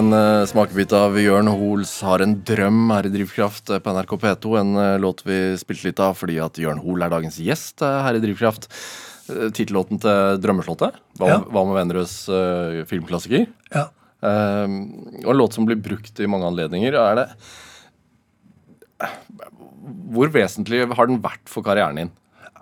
[0.09, 4.15] En uh, smakebit av Jørn Hoels 'Har en drøm' her i Drivkraft eh, på NRK
[4.23, 4.55] P2.
[4.61, 7.99] En eh, låt vi spilte litt av fordi at Jørn Hoel er dagens gjest eh,
[8.07, 8.69] her i Drivkraft.
[9.29, 10.97] Uh, Tittellåten til 'Drømmeslottet'.
[11.21, 11.39] Hva, Ja.
[11.45, 13.47] hva med Vennerøds eh, filmklassiker?
[13.75, 13.89] Ja.
[14.25, 14.67] Eh,
[15.25, 16.95] og en låt som blir brukt i mange anledninger.
[16.97, 17.29] Er det
[20.09, 22.11] Hvor vesentlig har den vært for karrieren din?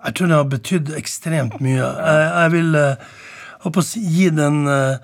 [0.05, 1.79] Jeg tror det har betydd ekstremt mye.
[1.81, 3.05] Jeg, jeg vil eh,
[3.63, 4.99] holdt å si, gi den eh,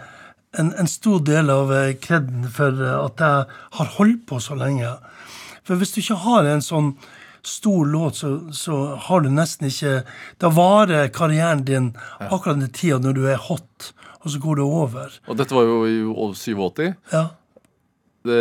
[0.60, 3.46] en, en stor del av eh, kreden for eh, at jeg
[3.80, 4.92] har holdt på så lenge.
[5.66, 6.94] For hvis du ikke har en sånn
[7.44, 9.98] stor låt, så, så har du nesten ikke
[10.40, 11.90] Da varer karrieren din
[12.24, 13.90] akkurat den tida når du er hot,
[14.24, 15.18] og så går det over.
[15.28, 15.98] Og dette var jo i
[16.38, 16.94] 87.
[17.12, 17.26] Ja.
[18.24, 18.40] det,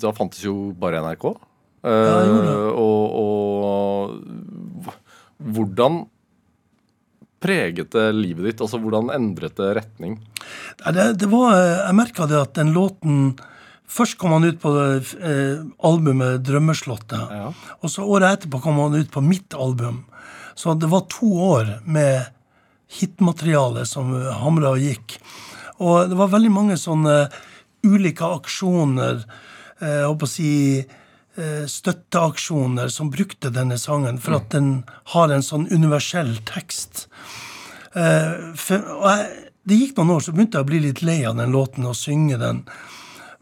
[0.00, 1.26] da fantes jo bare NRK.
[1.28, 2.70] Eh, Ja, det gjorde det.
[2.84, 4.48] og, og
[5.54, 6.00] hvordan
[7.42, 8.64] preget det livet ditt?
[8.64, 10.18] Altså Hvordan endret det retning?
[10.84, 13.38] Det, det var, eh, jeg merka det at den låten
[13.88, 17.30] Først kom han ut på det, eh, albumet 'Drømmeslottet'.
[17.32, 17.46] Ja.
[17.80, 20.04] Og så året etterpå kom han ut på mitt album.
[20.54, 22.26] Så det var to år med
[22.88, 25.16] hitmateriale som hamra og gikk.
[25.80, 27.30] Og det var veldig mange sånne
[27.86, 29.24] ulike aksjoner,
[29.80, 30.52] eh, jeg håper å si
[31.66, 37.06] støtteaksjoner, som brukte denne sangen for at den har en sånn universell tekst.
[37.94, 41.18] Eh, for, og jeg, det gikk noen år, så begynte jeg å bli litt lei
[41.28, 42.62] av den låten og synge den.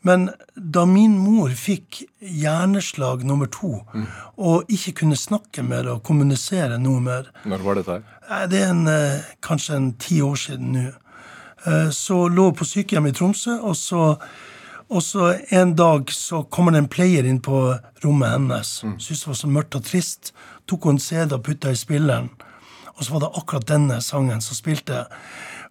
[0.06, 3.80] Men da min mor fikk hjerneslag nummer to,
[4.38, 8.46] og ikke kunne snakke mer og kommunisere noe mer Når var dette her?
[8.50, 10.84] Det er en, eh, kanskje en ti år siden nå.
[11.66, 14.18] Eh, Så lå hun på sykehjem i Tromsø, og så,
[14.88, 17.58] og så en dag så kommer det en player inn på
[18.04, 18.68] rommet hennes.
[18.78, 20.32] Syntes det var så mørkt og trist.
[20.70, 22.30] Tok hun en CD og putta i spilleren.
[22.96, 25.04] Og så var det akkurat denne sangen som spilte.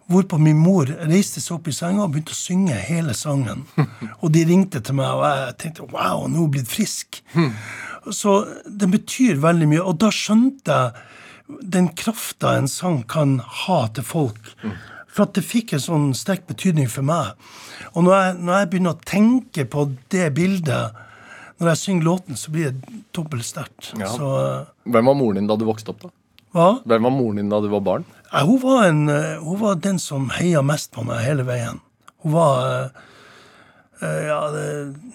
[0.06, 3.64] Hvorpå min mor reiste seg opp i senga og begynte å synge hele sangen.
[4.22, 7.18] Og de ringte til meg, og jeg tenkte wow, nå er hun blitt frisk.
[8.14, 8.36] Så
[8.70, 9.82] den betyr veldig mye.
[9.82, 14.52] Og da skjønte jeg den krafta en sang kan ha til folk.
[15.16, 17.32] For at det fikk en sånn sterk betydning for meg.
[17.94, 21.02] Og når jeg, når jeg begynner å tenke på det bildet
[21.56, 23.94] når jeg synger låten, så blir det dobbelt sterkt.
[23.96, 24.10] Ja.
[24.12, 26.04] Eh, Hvem var moren din da du vokste opp?
[26.04, 26.12] da?
[26.52, 26.68] hva?
[26.84, 28.04] Hvem var moren din da du var barn?
[28.28, 31.80] Ja, hun, var en, eh, hun var den som heia mest på meg hele veien.
[32.24, 32.90] Hun var
[34.02, 34.66] eh, ja, det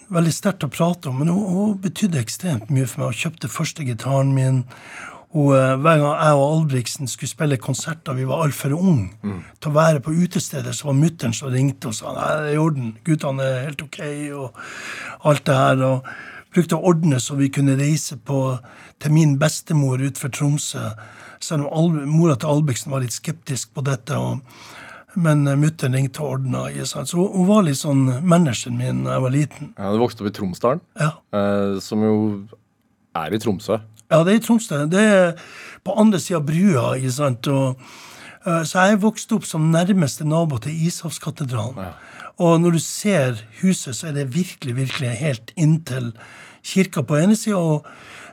[0.10, 3.14] veldig sterkt å prate om, men hun, hun betydde ekstremt mye for meg.
[3.14, 4.64] Hun kjøpte første gitaren min.
[5.34, 9.10] Hun, eh, hver gang jeg og Albrigtsen skulle spille konsert da vi var altfor unge
[9.62, 12.58] til å være på utesteder, så var mutter'n som ringte og sa nei, det er
[12.58, 14.02] i orden, guttene er helt ok,
[14.36, 14.60] og
[15.32, 15.84] alt det her.
[15.88, 16.06] og
[16.52, 18.60] brukte å ordne så vi kunne reise på,
[19.00, 20.90] til min bestemor utenfor Tromsø.
[21.40, 24.18] Selv om Al mora til Albrigtsen var litt skeptisk på dette.
[24.20, 24.42] Og,
[25.16, 26.66] men uh, mutter'n ringte og ordna.
[26.84, 29.72] Så hun var litt sånn manageren min da jeg var liten.
[29.78, 31.14] Ja, Du vokste opp i Tromsdalen, Ja.
[31.32, 32.18] eh, som jo
[33.16, 33.80] er i Tromsø.
[34.12, 34.86] Ja, det er i Tromsø.
[34.92, 35.38] Det er
[35.88, 36.96] på andre sida av brua.
[37.00, 37.48] ikke sant?
[37.48, 37.80] Og,
[38.46, 41.94] uh, så jeg vokste opp som nærmeste nabo til Ishavskatedralen.
[42.42, 46.12] Og når du ser huset, så er det virkelig, virkelig helt inntil
[46.64, 47.88] kirka på ene sida og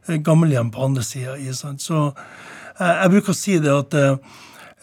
[0.08, 1.36] eh, gammelhjem på andre sida.
[1.78, 2.00] Så
[2.80, 4.16] eh, jeg bruker å si det at eh,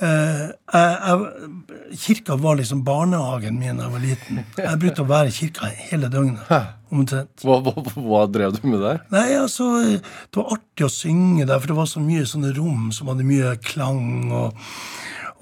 [0.03, 4.41] eh, jeg, jeg, Kirka var liksom barnehagen min da jeg var liten.
[4.59, 6.51] Jeg brukte å være i kirka hele døgnet.
[6.95, 7.43] Omtrent.
[7.43, 9.01] Hva, hva, hva drev du med der?
[9.13, 12.91] Nei, altså, Det var artig å synge der, for det var så mye sånne rom
[12.95, 14.31] som hadde mye klang.
[14.31, 14.65] og,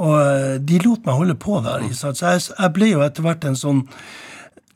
[0.01, 1.87] og eh, de lot meg holde på der.
[1.97, 3.85] Så jeg, jeg ble jo etter hvert en sånn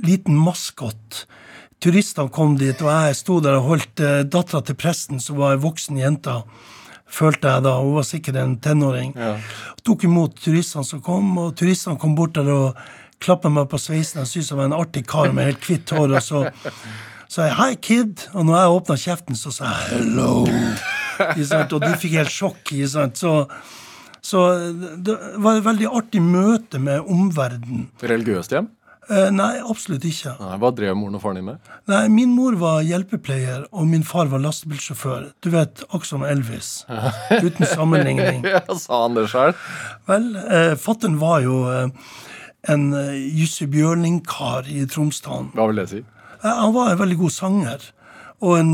[0.03, 1.25] liten maskot.
[1.81, 5.53] Turistene kom dit, og jeg sto der og holdt uh, dattera til presten, som var
[5.53, 6.39] ei voksen jente,
[7.09, 7.75] følte jeg da.
[7.81, 9.13] Hun var sikkert en tenåring.
[9.87, 12.77] Tok imot turistene som kom, og turistene kom bort der og
[13.23, 14.21] klappa meg på sveisen.
[14.21, 16.17] Jeg syntes jeg var en artig kar med helt hvitt hår.
[16.19, 16.43] og så
[17.27, 20.47] sa jeg 'hei, kid', og når jeg åpna kjeften, så sa jeg 'hello'.
[21.73, 22.71] Og de fikk helt sjokk.
[23.13, 23.47] Så,
[24.21, 24.39] så
[25.03, 27.89] det var et veldig artig møte med omverdenen.
[28.03, 28.69] Religiøst hjem?
[29.09, 30.33] Eh, nei, absolutt ikke.
[30.41, 31.69] Nei, Hva drev moren og faren din med?
[31.87, 35.29] Nei, Min mor var hjelpepleier, og min far var lastebilsjåfør.
[35.43, 36.71] Du vet, akkurat som Elvis.
[37.45, 38.43] Uten sammenligning.
[38.43, 39.53] Ja, Sa han det sjøl?
[40.11, 41.87] Vel, eh, fattern var jo eh,
[42.73, 45.53] en eh, Jussi Bjørling-kar i Tromsdalen.
[45.55, 46.03] Hva vil det si?
[46.43, 47.87] Eh, Han var en veldig god sanger,
[48.43, 48.73] og en,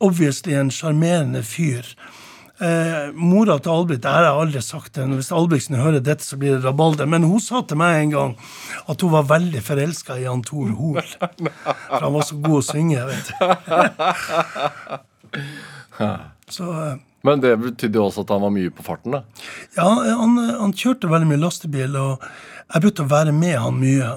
[0.00, 1.96] obviously en sjarmerende fyr.
[2.64, 6.38] Eh, mora til Albright, det har jeg aldri sagt det, hvis Albrigtsen hører dette, så
[6.40, 8.32] blir det rabalder, men hun sa til meg en gang
[8.88, 11.10] at hun var veldig forelska i Jan Tor Hoel.
[11.18, 13.34] For han var så god å synge, vet du.
[16.54, 16.96] Så eh,
[17.26, 19.20] Men det betydde jo også at han var mye på farten, da.
[19.76, 19.88] Ja,
[20.20, 24.08] han, han kjørte veldig mye lastebil, og jeg begynte å være med han mye.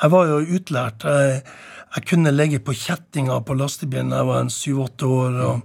[0.00, 1.04] Jeg var jo utlært.
[1.04, 1.42] Jeg,
[1.96, 5.40] jeg kunne legge på kjettinga på lastebilen da jeg var en syv-åtte år.
[5.48, 5.56] og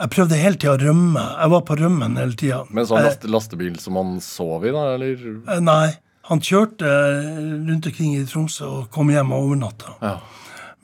[0.00, 1.22] Jeg prøvde hele tida å rømme.
[1.42, 2.62] Jeg var på rømmen hele tida.
[2.72, 5.26] Men sånn last, lastebil som han sov i, da, eller?
[5.44, 5.88] Eh, Nei.
[6.30, 6.86] Han kjørte
[7.66, 9.96] rundt omkring i Tromsø og kom hjem og overnatta.
[10.04, 10.18] Ja.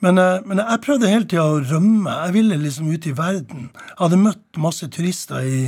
[0.03, 2.13] Men, eh, men jeg prøvde hele tida å rømme.
[2.27, 3.69] Jeg ville liksom ut i verden.
[3.73, 5.61] Jeg hadde møtt masse turister i,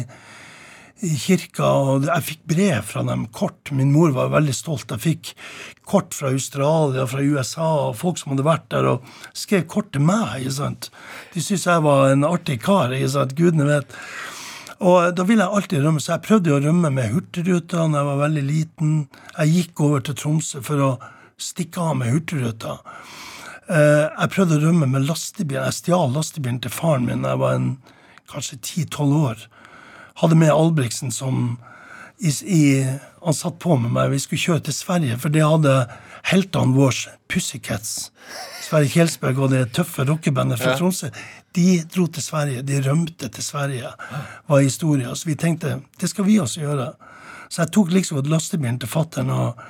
[1.05, 3.71] i kirka, og jeg fikk brev fra dem, kort.
[3.75, 4.89] Min mor var veldig stolt.
[4.91, 5.29] Jeg fikk
[5.87, 9.05] kort fra Australia, fra USA, og folk som hadde vært der, og
[9.37, 10.41] skrev kort til meg.
[10.41, 10.89] ikke sant?
[11.33, 12.91] De syntes jeg var en artig kar.
[12.91, 13.35] ikke sant?
[13.37, 13.95] Gudene vet.
[14.79, 18.09] Og da ville jeg alltid rømme, så jeg prøvde å rømme med Hurtigruta da jeg
[18.09, 18.93] var veldig liten.
[19.37, 20.91] Jeg gikk over til Tromsø for å
[21.39, 22.77] stikke av med Hurtigruta.
[23.69, 25.59] Eh, Jeg prøvde å rømme med lastebil.
[25.59, 27.69] Jeg stjal lastebilen til faren min da jeg var en,
[28.31, 29.47] kanskje 10-12 år.
[30.19, 31.57] Hadde med Albrigtsen som
[32.19, 34.11] i, i, Han satt på med meg.
[34.11, 35.75] Vi skulle kjøre til Sverige, for det hadde
[36.27, 38.09] heltene våre, Pussycats.
[38.65, 41.09] Sverre Kjelsberg og det tøffe rockebandet fra Tromsø.
[41.55, 42.63] De dro til Sverige.
[42.67, 43.91] De rømte til Sverige,
[44.47, 45.15] var historia.
[45.15, 46.91] Så vi tenkte det skal vi også gjøre.
[47.49, 49.61] Så jeg tok liksom lastebilen til fattern og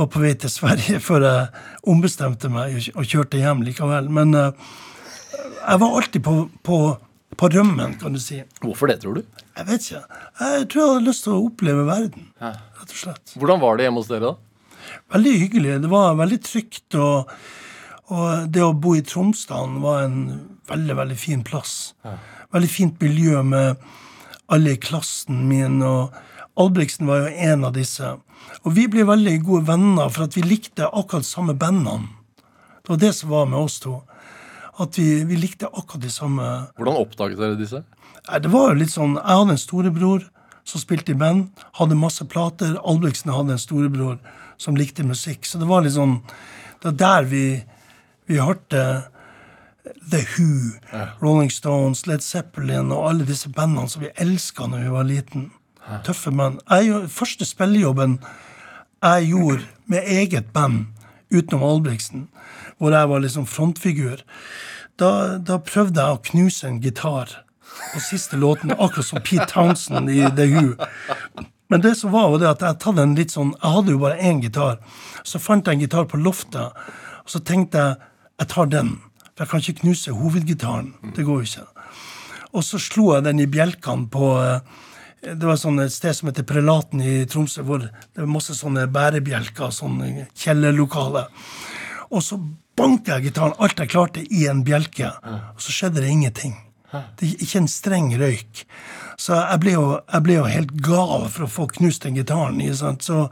[0.00, 4.08] var på vei til Sverige før jeg ombestemte meg og kjørte hjem likevel.
[4.12, 4.52] Men uh,
[5.32, 6.78] jeg var alltid på, på,
[7.42, 8.38] på, rømmen, kan du si.
[8.62, 9.42] Hvorfor det, tror du?
[9.58, 10.20] Jeg vet ikke.
[10.40, 13.34] Jeg tror jeg hadde lyst til å oppleve verden, rett og slett.
[13.34, 14.94] Hvordan var det hjemme hos dere, da?
[15.12, 15.74] Veldig hyggelig.
[15.82, 16.86] Det var veldig trygt.
[16.94, 17.34] og
[18.12, 20.18] og det å bo i Tromsdalen var en
[20.68, 21.94] veldig, veldig fin plass.
[22.04, 22.16] Ja.
[22.52, 23.80] Veldig fint miljø med
[24.52, 26.12] alle i klassen min, og
[26.60, 28.10] Albrigtsen var jo en av disse.
[28.66, 32.10] Og vi ble veldig gode venner, for at vi likte akkurat samme bandene.
[32.82, 34.00] Det var det som var med oss to.
[34.80, 36.44] At vi, vi likte akkurat de samme
[36.78, 37.82] Hvordan oppdaget dere disse?
[38.22, 40.28] Det var jo litt sånn Jeg hadde en storebror
[40.64, 42.76] som spilte i band, hadde masse plater.
[42.86, 44.20] Albrigtsen hadde en storebror
[44.62, 45.42] som likte musikk.
[45.42, 46.20] Så det var litt sånn
[46.80, 47.46] Det var der vi
[48.30, 49.02] vi hørte
[50.10, 51.08] The Who, ja.
[51.20, 55.50] Rolling Stones, Led Zeppelin og alle disse bandene som vi elska når vi var liten.
[55.82, 55.98] Ja.
[56.06, 56.60] Tøffe menn.
[56.70, 58.20] Jeg, første spillejobben
[59.02, 60.86] jeg gjorde med eget band
[61.32, 62.28] utenom Albrigtsen,
[62.82, 64.24] hvor jeg var liksom frontfigur,
[64.98, 67.30] da, da prøvde jeg å knuse en gitar
[67.94, 71.46] på siste låten, akkurat som Pete Townsend i The Who.
[71.72, 74.00] Men det som var, var det at jeg tatt en litt sånn Jeg hadde jo
[74.02, 74.82] bare én gitar.
[75.24, 76.74] Så fant jeg en gitar på loftet,
[77.22, 78.08] og så tenkte jeg
[78.42, 78.96] jeg tar den.
[79.32, 80.90] For jeg kan ikke knuse hovedgitaren.
[81.16, 81.86] Det går jo ikke.
[82.52, 84.80] Og så slo jeg den i bjelkene på eh,
[85.22, 88.88] Det var sånn et sted som heter Prelaten i Tromsø, hvor det var masse sånne
[88.92, 91.28] bærebjelker, sånne kjellerlokale.
[92.10, 92.40] Og så
[92.78, 95.10] banka jeg gitaren alt jeg klarte, i en bjelke.
[95.54, 96.56] Og så skjedde det ingenting.
[96.92, 98.64] Det er ikke en streng røyk.
[99.20, 102.60] Så jeg ble jo, jeg ble jo helt gal for å få knust den gitaren.
[103.00, 103.26] Så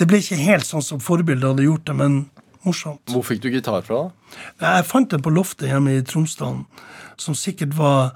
[0.00, 2.20] det ble ikke helt sånn som forbildet hadde gjort det, men
[2.64, 3.04] morsomt.
[3.12, 4.08] Hvor fikk du gitar fra?
[4.58, 4.76] da?
[4.78, 6.64] Jeg fant den på loftet hjemme i Tromsdalen,
[7.20, 8.12] som sikkert var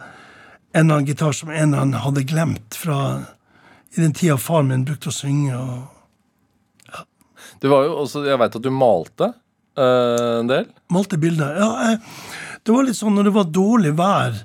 [0.74, 2.98] en eller annen gitar som en eller annen hadde glemt fra
[3.94, 5.54] i den tida faren min brukte å synge.
[5.54, 7.04] og ja.
[7.62, 9.32] Det var jo også, Jeg veit at du malte
[9.78, 10.68] uh, en del?
[10.92, 11.58] Malte bilder.
[11.60, 12.00] Ja, jeg,
[12.64, 14.40] det var litt sånn når det var dårlig vær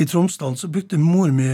[0.00, 1.50] i Tromsdalen, så brukte mor mi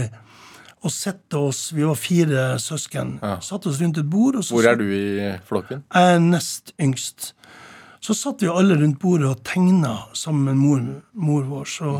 [0.79, 3.17] å sette oss Vi var fire søsken.
[3.21, 3.35] Ja.
[3.43, 4.39] Satte oss rundt et bord.
[4.47, 5.83] Hvor er du i flokken?
[5.91, 7.33] Jeg er nest yngst.
[7.99, 11.65] Så satt vi alle rundt bordet og tegna sammen med mor, mor vår.
[11.67, 11.95] Så,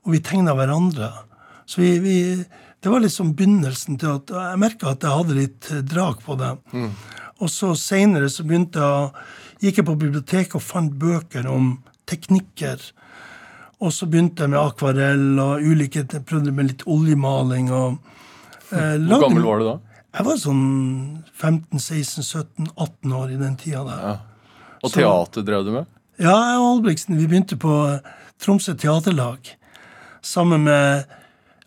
[0.00, 1.10] og vi tegna hverandre.
[1.68, 2.16] Så vi, vi,
[2.80, 6.54] Det var liksom begynnelsen til at Jeg merka at jeg hadde litt drag på det.
[6.72, 6.92] Mm.
[7.44, 9.10] Og så seinere så begynte jeg
[9.62, 11.76] gikk jeg på biblioteket og fant bøker om
[12.08, 12.80] teknikker.
[13.84, 17.68] Og så begynte jeg med akvarell og ulike Prøvde med litt oljemaling.
[17.72, 17.98] og
[18.72, 19.76] eh, Hvor gammel var du da?
[20.16, 20.62] Jeg var sånn
[21.36, 24.00] 15-16-17-18 år i den tida der.
[24.00, 24.14] Ja.
[24.80, 25.90] Og teater drev du med?
[26.16, 27.74] Ja, jeg og Albrigtsen vi begynte på
[28.40, 29.50] Tromsø Teaterlag.
[30.24, 31.04] Sammen med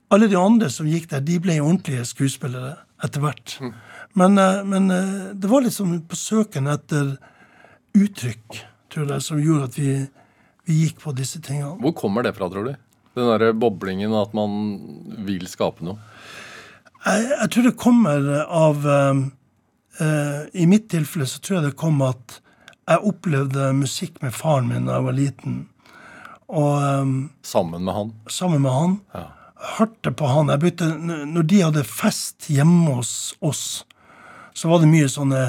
[0.10, 1.22] alle de andre som gikk der.
[1.22, 2.74] De ble ordentlige skuespillere
[3.06, 3.60] etter hvert.
[3.62, 3.74] Mm.
[4.18, 7.18] Men, eh, men, eh, det var liksom på søken etter
[7.98, 8.60] uttrykk,
[8.94, 9.94] tror jeg, som gjorde at vi,
[10.70, 11.78] vi gikk på disse tingene.
[11.82, 12.76] Hvor kommer det fra, tror du?
[13.18, 14.54] Den derre boblingen, at man
[15.26, 15.98] vil skape noe?
[17.06, 19.24] Jeg, jeg tror det kommer av uh,
[20.02, 22.40] uh, I mitt tilfelle så tror jeg det kom at
[22.90, 25.60] jeg opplevde musikk med faren min da jeg var liten.
[26.50, 28.14] Og, um, sammen med han?
[28.34, 28.96] Sammen med han.
[29.14, 29.28] Ja.
[29.78, 30.50] Hørte på han.
[30.50, 30.88] Jeg begynte,
[31.30, 33.64] når de hadde fest hjemme hos oss,
[34.58, 35.42] så var det mye sånne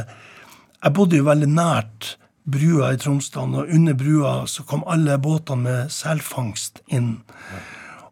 [0.81, 5.67] Jeg bodde jo veldig nært brua i Tromsdalen, og under brua så kom alle båtene
[5.67, 7.17] med selfangst inn.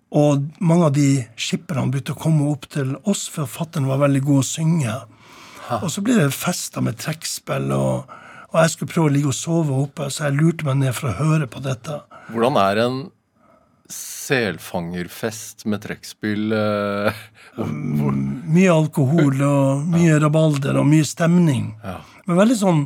[0.08, 4.24] Og mange av de skipperne begynte å komme opp til oss, for fatter'n var veldig
[4.24, 4.96] god å synge.
[5.82, 8.16] Og så ble det fester med trekkspill og
[8.48, 11.10] og jeg skulle prøve å ligge og sove oppe, så jeg lurte meg ned for
[11.10, 11.98] å høre på dette.
[12.32, 12.96] Hvordan er en
[13.92, 17.20] selfangerfest med trekkspill uh,
[17.58, 20.18] Mye alkohol og mye ja.
[20.20, 21.70] rabalder og mye stemning.
[21.84, 21.98] Ja.
[22.28, 22.82] Men veldig sånn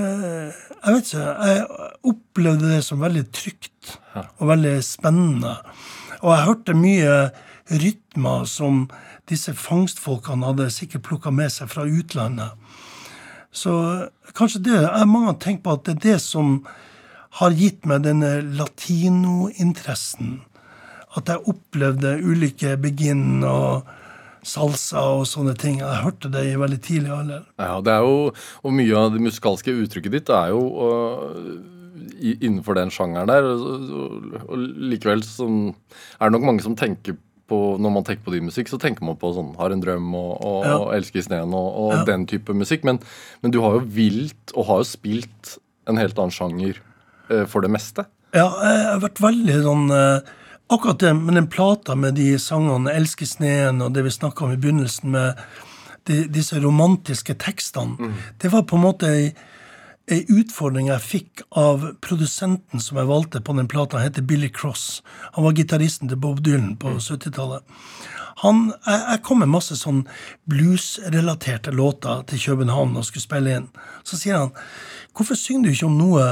[0.00, 1.28] Jeg vet ikke.
[1.50, 1.64] Jeg
[2.10, 3.94] opplevde det som veldig trygt
[4.38, 5.54] og veldig spennende.
[6.20, 7.14] Og jeg hørte mye
[7.70, 8.84] rytmer som
[9.30, 12.56] disse fangstfolkene hadde sikkert plukka med seg fra utlandet.
[13.50, 13.72] Så
[14.36, 16.60] kanskje det er Mange har tenkt på at det er det som
[17.38, 20.40] har gitt meg denne latinointeressen.
[21.18, 23.86] At jeg opplevde ulike beginn og
[24.46, 25.80] salsa og sånne ting.
[25.82, 27.42] Jeg hørte det i veldig tidlig alder.
[27.60, 28.32] Ja, det er jo,
[28.64, 31.30] Og mye av det musikalske uttrykket ditt er jo uh,
[32.20, 33.44] innenfor den sjangeren der.
[33.44, 34.54] Og,
[34.90, 37.16] likevel er det nok mange som tenker
[37.50, 40.12] på, når man tenker på din musikk, så tenker man på sånn Har en drøm
[40.14, 40.76] og, og, Ja.
[40.78, 42.04] og Elsker sneen og, og Ja.
[42.12, 42.84] den type musikk.
[42.86, 43.00] Men,
[43.42, 45.56] men du har jo vilt og har jo spilt
[45.90, 46.78] en helt annen sjanger
[47.30, 48.06] eh, for det meste.
[48.30, 50.20] Ja, jeg har vært veldig sånn eh,
[50.70, 54.52] Akkurat det med den plata med de sangene 'Elsker sneen' og det vi snakka om
[54.52, 55.34] i begynnelsen med
[56.06, 58.12] de, disse romantiske tekstene,
[58.42, 59.32] det var på en måte ei,
[60.06, 63.98] ei utfordring jeg fikk av produsenten som jeg valgte på den plata.
[63.98, 65.02] Han heter Billy Cross.
[65.34, 67.66] Han var gitaristen til Bob Dylan på 70-tallet.
[68.44, 70.04] Han, jeg, jeg kom med masse sånn
[70.46, 73.68] bluesrelaterte låter til København og skulle spille inn.
[74.06, 74.54] Så sier han
[75.12, 76.30] hvorfor synger du ikke om noe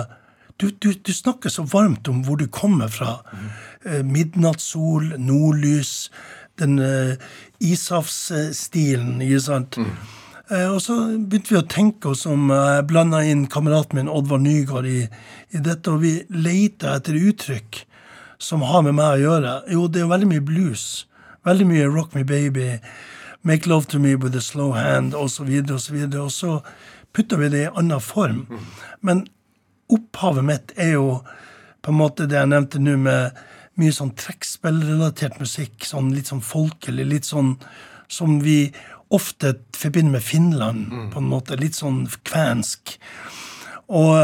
[0.59, 3.21] du, du, du snakker så varmt om hvor du kommer fra.
[3.33, 4.09] Mm.
[4.11, 6.11] midnattssol, nordlys,
[6.59, 7.15] den uh,
[7.63, 9.79] ishavsstilen, ikke sant.
[10.51, 12.49] Eh, og så begynte vi å tenke oss om.
[12.51, 15.03] Jeg Jeg blanda inn kameraten min Oddvar Nygaard i,
[15.53, 17.85] i dette, og vi leita etter uttrykk
[18.39, 19.55] som har med meg å gjøre.
[19.75, 21.07] Jo, det er veldig mye blues.
[21.45, 22.79] Veldig mye Rock Me Baby,
[23.43, 25.99] Make Love To Me With A Slow Hand, osv., osv.
[26.19, 26.61] Og så
[27.13, 28.47] putta vi det i annen form.
[29.03, 29.27] Men
[29.93, 31.21] opphavet mitt er jo
[31.83, 33.39] på en måte det jeg nevnte nå, med
[33.79, 35.87] mye sånn trekkspillrelatert musikk.
[35.87, 37.55] Sånn litt sånn folkelig, litt sånn
[38.11, 38.73] som vi
[39.15, 41.57] ofte forbinder med Finland, på en måte.
[41.57, 42.99] Litt sånn kvensk.
[43.89, 44.17] Og,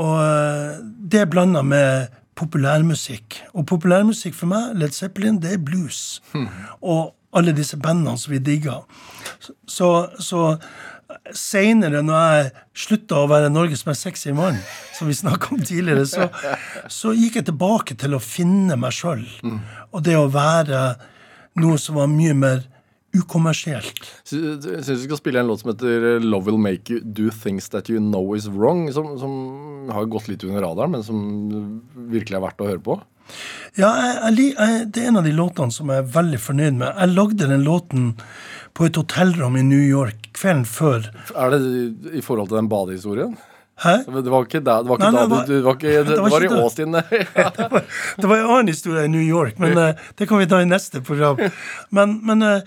[0.00, 3.42] og det er blanda med populærmusikk.
[3.52, 6.22] Og populærmusikk for meg, Led Zeppelin, det er blues.
[6.80, 8.86] Og alle disse bandene som vi digger.
[9.68, 10.56] Så, så
[11.36, 12.50] seinere, når jeg
[12.86, 14.58] slutta å være Norges mest sexy mann,
[14.96, 16.28] som vi snakka om tidligere, så,
[16.90, 19.24] så gikk jeg tilbake til å finne meg sjøl.
[19.90, 20.84] Og det å være
[21.60, 22.66] noe som var mye mer
[23.16, 24.04] ukommersielt.
[24.30, 27.68] Jeg Syns du skal spille en låt som heter 'Love Will Make You Do Things
[27.70, 32.38] That You Know Is Wrong', som, som har gått litt under radaren, men som virkelig
[32.38, 33.00] er verdt å høre på?
[33.78, 33.90] Ja,
[34.30, 36.94] jeg, jeg, Det er en av de låtene som jeg er veldig fornøyd med.
[36.94, 38.14] Jeg lagde den låten
[38.74, 41.08] på et hotellrom i New York kvelden før.
[41.36, 41.60] Er det
[42.14, 43.36] i- forhold til den badehistorien?
[43.80, 43.94] Hæ?
[44.04, 46.06] Det var ikke da, det var ikke Nei, da nei, du, du var ikke, det,
[46.10, 47.70] det var var i ikke det.
[47.72, 47.84] var,
[48.20, 50.68] Det var en annen historie i New York, men uh, det kan vi ta i
[50.68, 51.40] neste program.
[51.90, 52.60] Men, men uh,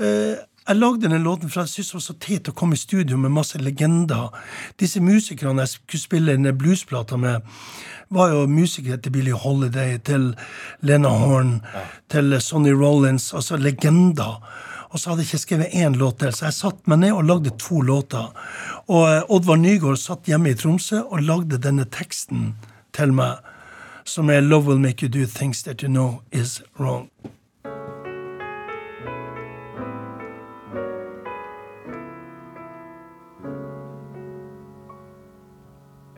[0.00, 0.34] uh,
[0.64, 3.18] jeg lagde den låten for jeg syntes det var så teit å komme i studio
[3.20, 4.30] med masse legender.
[4.80, 7.44] Disse musikerne jeg skulle spille denne bluesplata med,
[8.14, 10.30] var jo musikere til Billie Holiday, til
[10.80, 11.60] Lena Horne,
[12.08, 14.40] til Sonny Rollins, altså legender.
[14.94, 17.24] Og så hadde jeg ikke skrevet én låt til, så jeg satte meg ned og
[17.26, 18.28] lagde to låter.
[18.86, 22.52] Og eh, Oddvar Nygaard satt hjemme i Tromsø og lagde denne teksten
[22.94, 23.42] til meg,
[24.04, 27.10] som er 'Love will make you do things that you know is wrong'.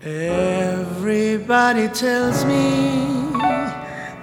[0.03, 3.33] Everybody tells me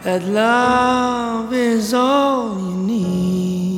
[0.04, 3.73] that love is all you need.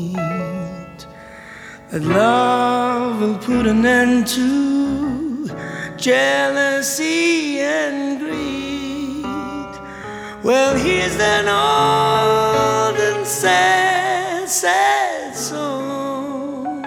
[1.95, 5.47] That love will put an end to
[5.95, 9.23] jealousy and greed.
[10.43, 16.83] Well, here's an old and sad, sad song.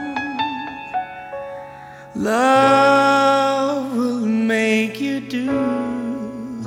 [2.14, 6.62] Love will make you do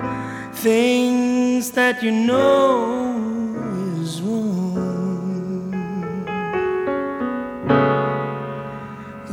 [0.53, 3.00] things that you know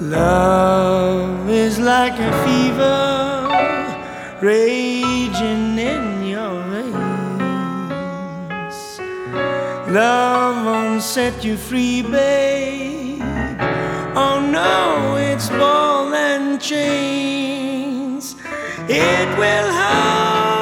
[0.08, 3.46] Love is like a fever
[4.40, 6.98] raging in your veins.
[9.92, 13.20] Love won't set you free, babe.
[14.16, 18.34] Oh no, it's ball and chains.
[18.88, 20.57] It will hold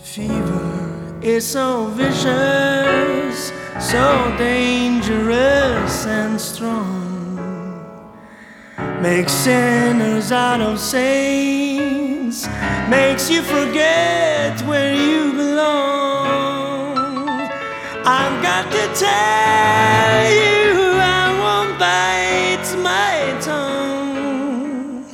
[0.03, 6.88] fever is so vicious, so dangerous and strong.
[9.01, 12.47] Makes sinners out of saints,
[12.89, 16.97] makes you forget where you belong.
[18.05, 25.05] I've got to tell you, I won't bite my tongue.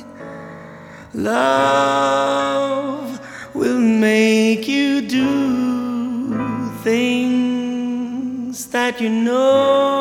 [1.14, 2.40] Love
[3.54, 6.34] will make you do
[6.82, 9.95] things that you know.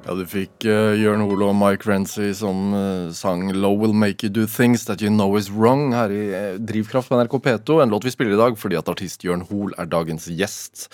[0.06, 4.24] Ja, du fikk uh, Jørn Hoel og Mike Renzi som uh, sang 'Low Will Make
[4.24, 7.82] You Do Things That You Know Is Wrong' her i uh, Drivkraft på NRK P2.
[7.84, 10.88] En låt vi spiller i dag fordi at artist Jørn Hoel er dagens gjest.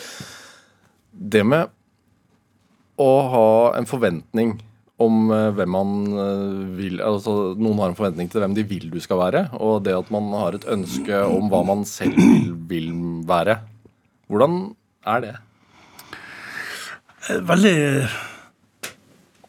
[1.14, 1.70] Det med
[2.98, 4.58] å ha en forventning
[4.98, 8.88] om eh, hvem man eh, vil Altså noen har en forventning til hvem de vil
[8.94, 12.56] du skal være, og det at man har et ønske om hva man selv vil,
[12.70, 12.90] vil
[13.28, 13.60] være.
[14.28, 14.58] Hvordan
[15.08, 15.36] er det?
[17.30, 17.78] Eh, Veldig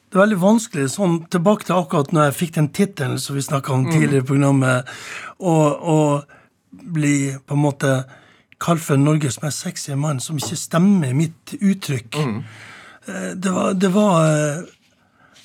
[0.09, 3.45] Det er veldig vanskelig, sånn tilbake til akkurat når jeg fikk den tittelen som vi
[3.45, 4.97] snakka om tidligere i programmet,
[5.41, 5.99] å å
[6.69, 7.93] bli på en måte
[8.61, 12.17] kalt for Norges mest sexy mann, som ikke stemmer i mitt uttrykk.
[12.17, 12.41] Mm.
[13.41, 14.65] Det var, det var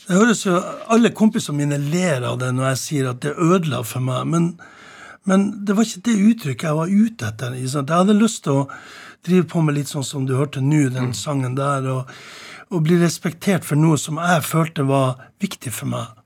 [0.08, 0.58] Det høres jo
[0.92, 4.50] Alle kompisene mine ler av det når jeg sier at det ødela for meg, men,
[5.30, 7.56] men det var ikke det uttrykket jeg var ute etter.
[7.60, 8.66] Jeg hadde lyst til å
[9.24, 12.12] drive på med litt sånn som du hørte nå, den sangen der, og,
[12.74, 16.20] og bli respektert for noe som jeg følte var viktig for meg.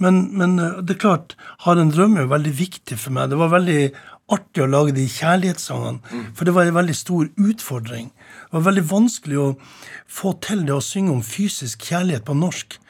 [0.00, 1.36] Men, men eh, det er klart,
[1.66, 3.30] Har en drøm er veldig viktig for meg.
[3.30, 3.80] Det var veldig
[4.32, 8.10] artig å lage de kjærlighetssangene, for det var en veldig stor utfordring.
[8.50, 9.48] Det var veldig vanskelig å
[10.10, 12.80] få til det å synge om fysisk kjærlighet på norsk.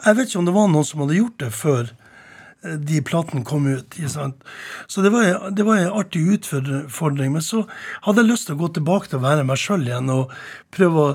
[0.00, 3.44] Jeg vet ikke om det var noen som hadde gjort det før eh, de platene
[3.44, 3.98] kom ut.
[4.00, 7.34] Så det var, det en artig utfordring.
[7.36, 7.66] Men så
[8.06, 10.32] hadde jeg lyst til å gå tilbake til å være meg sjøl igjen og
[10.72, 11.12] prøve å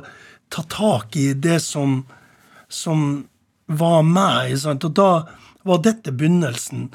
[0.53, 2.03] ta tak i det som,
[2.69, 3.25] som
[3.65, 4.53] var meg.
[4.69, 5.09] Og da
[5.65, 6.91] var dette begynnelsen.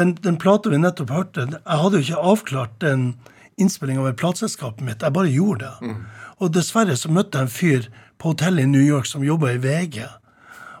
[0.00, 3.10] Den, den plata vi nettopp hørte, jeg hadde jo ikke avklart den
[3.60, 5.04] innspillinga med plateselskapet mitt.
[5.04, 5.92] Jeg bare gjorde det.
[6.42, 9.60] Og dessverre så møtte jeg en fyr på hotellet i New York som jobba i
[9.62, 10.02] VG.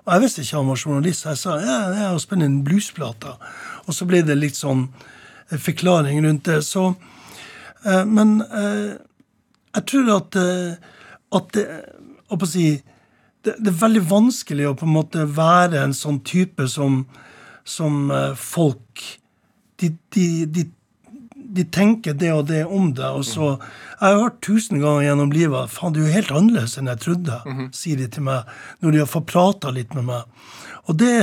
[0.04, 2.62] Og jeg visste ikke han var journalist, så jeg sa ja, jeg har spilt inn
[2.66, 3.36] bluesplater.
[3.86, 4.86] Og så ble det litt sånn
[5.48, 6.60] eh, forklaring rundt det.
[6.66, 6.90] Så,
[7.86, 8.96] eh, men eh,
[9.74, 10.98] jeg tror at, eh,
[11.38, 11.66] at det,
[12.28, 12.68] å si,
[13.44, 17.04] det, det er veldig vanskelig å på en måte være en sånn type som,
[17.64, 19.06] som eh, folk
[19.80, 20.68] de, de, de,
[21.54, 23.18] de tenker det og det om deg.
[23.20, 23.54] og så,
[24.00, 27.38] Jeg har hørt tusen ganger gjennom livet faen, du er helt annerledes enn jeg trodde,
[27.76, 28.50] sier de til meg
[28.82, 30.50] når de har fått prata litt med meg.
[30.88, 31.14] Og det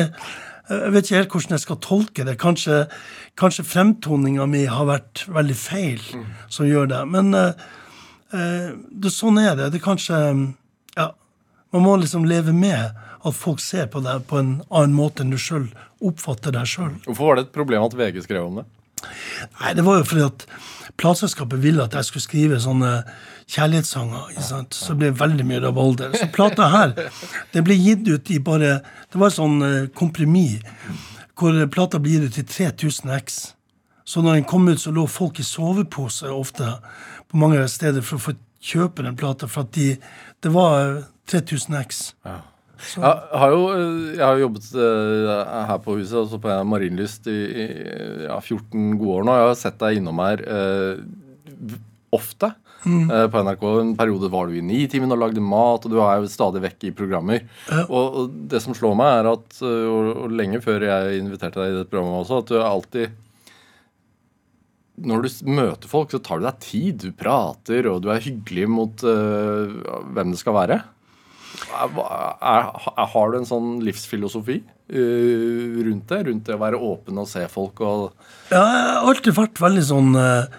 [0.71, 2.37] Jeg vet ikke helt hvordan jeg skal tolke det.
[2.39, 2.75] Kanskje,
[3.35, 5.99] kanskje fremtoninga mi har vært veldig feil
[6.47, 7.01] som gjør det.
[7.11, 7.51] Men uh,
[8.31, 9.73] uh, det, sånn er det.
[9.73, 10.19] Det er kanskje
[10.95, 11.09] Ja,
[11.75, 15.33] man må liksom leve med at folk ser på deg på en annen måte enn
[15.33, 15.67] du sjøl
[15.99, 16.95] oppfatter deg sjøl.
[17.03, 18.69] Hvorfor var det et problem at VG skrev om det?
[19.59, 20.45] Nei, det var jo fordi at
[21.01, 22.91] plateselskapet ville at jeg skulle skrive sånne
[23.51, 24.35] kjærlighetssanger.
[24.41, 26.13] Så det ble veldig mye rabalder.
[26.17, 26.93] Så plata her
[27.53, 28.81] det ble gitt ut i bare
[29.11, 30.61] Det var et sånn eh, kompromiss
[31.41, 33.39] hvor plata ble gitt ut i 3000 X.
[34.05, 36.67] Så når den kom ut, så lå folk i sovepose ofte
[37.31, 39.95] på mange steder for å få kjøpe den plata, for at de,
[40.43, 40.99] det var
[41.31, 42.01] 3000 X.
[42.95, 47.67] Jeg har jo eh, jeg har jobbet eh, her på huset, altså på Marienlyst, i,
[48.25, 49.37] ja, 14 gode år nå.
[49.37, 51.79] Jeg har sett deg innom her eh,
[52.15, 53.65] ofte eh, på NRK.
[53.83, 56.87] En periode var du i Nitimen og lagde mat, og du er jo stadig vekk
[56.89, 57.45] i programmer.
[57.87, 61.73] Og, og det som slår meg, er at, og, og lenge før jeg inviterte deg
[61.73, 63.19] i dette programmet også, at du alltid
[65.01, 67.05] når du møter folk, så tar du deg tid.
[67.05, 69.71] Du prater, og du er hyggelig mot uh,
[70.13, 70.81] hvem det skal være.
[71.69, 72.67] Er,
[73.13, 76.19] har du en sånn livsfilosofi eh, rundt det?
[76.27, 78.09] Rundt det å være åpen og se folk og
[78.51, 80.55] Ja, jeg har alltid vært veldig sånn eh,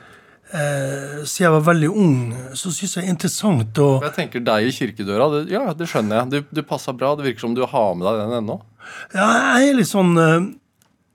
[0.54, 2.18] eh, Siden jeg var veldig ung,
[2.58, 5.88] så syns jeg det er interessant å Jeg tenker deg i kirkedøra, det, ja, det
[5.90, 6.30] skjønner jeg.
[6.32, 7.14] Du, du passer bra.
[7.18, 8.60] Det virker som du har med deg den ennå.
[9.14, 9.26] Ja,
[9.58, 10.38] jeg er litt sånn eh,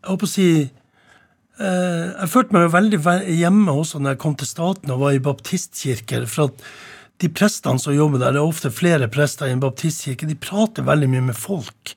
[0.04, 3.02] Jeg håper å si eh, Jeg følte meg veldig
[3.36, 6.28] hjemme også når jeg kom til staten og var i baptistkirker.
[6.32, 6.68] For at
[7.22, 10.86] de prestene som jobber der, det er ofte flere prester i en baptistkirke, de prater
[10.86, 11.96] veldig mye med folk.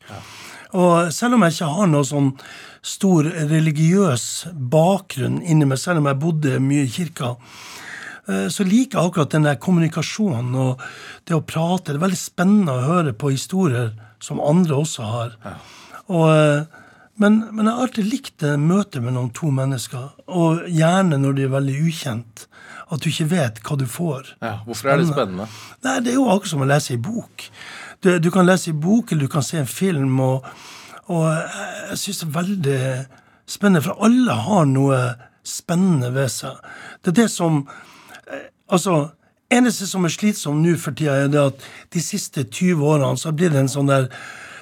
[0.77, 2.31] Og selv om jeg ikke har noe sånn
[2.87, 4.27] stor religiøs
[4.73, 7.35] bakgrunn inni meg, selv om jeg bodde mye i kirka,
[8.31, 10.85] eh, så liker jeg akkurat den der kommunikasjonen og
[11.29, 11.91] det å prate.
[11.91, 13.93] Det er veldig spennende å høre på historier
[14.23, 15.35] som andre også har.
[16.09, 16.87] Og, eh,
[17.21, 21.45] men, men jeg har alltid likt det møtet mellom to mennesker, og gjerne når de
[21.45, 22.47] er veldig ukjent.
[22.91, 24.35] At du ikke vet hva du får.
[24.43, 25.47] Ja, hvorfor er det spennende?
[25.85, 27.47] Nei, Det er jo akkurat som å lese i bok.
[28.03, 30.47] du, du kan lese i bok, eller du kan se en film, og,
[31.07, 31.27] og
[31.91, 32.81] jeg syns det er veldig
[33.51, 35.01] spennende, for alle har noe
[35.47, 36.59] spennende ved seg.
[37.05, 37.65] Det er det som
[38.27, 39.09] eh, Altså,
[39.51, 43.33] eneste som er slitsomt nå for tida, er det at de siste 20 årene så
[43.35, 44.07] blir det en sånn der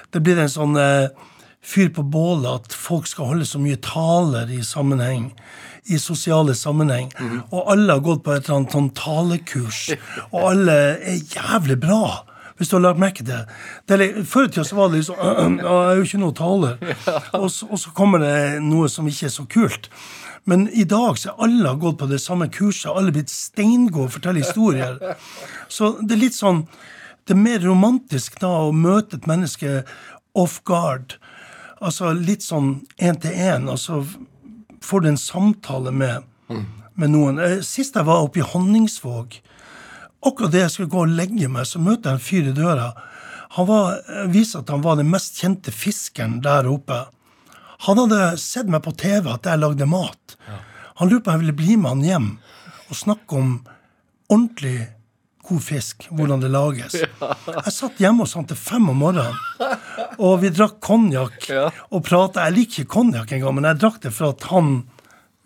[0.09, 1.11] Det blir en sånn eh,
[1.61, 5.27] fyr på bålet at folk skal holde så mye taler i sammenheng.
[5.89, 7.11] I sosiale sammenheng.
[7.49, 9.83] Og alle har gått på et eller annet sånn talekurs.
[10.29, 12.03] Og alle er jævlig bra.
[12.59, 14.25] Hvis du har lagt merke til det.
[14.27, 16.77] før i tida så var det liksom «Øh, øh, Jeg er jo ikke noe taler.
[17.33, 19.89] Og så, og så kommer det noe som ikke er så kult.
[20.43, 22.91] Men i dag så er alle har gått på det samme kurset.
[22.91, 24.97] Alle blitt steingode og forteller historier.
[25.75, 26.65] Så det er litt sånn
[27.27, 29.83] Det er mer romantisk da å møte et menneske
[30.33, 31.19] off guard.
[31.79, 33.69] Altså litt sånn én til én.
[33.69, 34.01] Altså
[34.81, 36.23] får du en samtale med,
[36.93, 37.39] med noen.
[37.39, 39.39] Eh, Sist jeg var oppe i Honningsvåg,
[40.25, 42.89] akkurat det jeg skulle gå og legge meg, så møter jeg en fyr i døra.
[43.57, 47.05] Han var, eh, viser at han var den mest kjente fiskeren der oppe.
[47.87, 50.35] Han hadde sett meg på TV at jeg lagde mat.
[50.99, 52.29] Han lurte på om jeg ville bli med han hjem
[52.89, 53.53] og snakke om
[54.29, 54.89] ordentlig
[55.49, 56.95] god fisk, hvordan det lages.
[57.65, 59.35] Jeg satt hjemme hos han til fem om morgenen,
[60.21, 61.49] og vi drakk konjakk
[61.89, 62.45] og prata.
[62.47, 64.83] Jeg liker ikke konjakk engang, men jeg drakk det for at han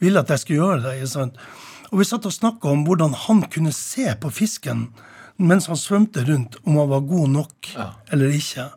[0.03, 1.09] ville at jeg skulle gjøre det.
[1.11, 1.37] sant?
[1.93, 4.87] Og vi satt og snakka om hvordan han kunne se på fisken
[5.41, 7.69] mens han svømte rundt, om han var god nok
[8.13, 8.67] eller ikke.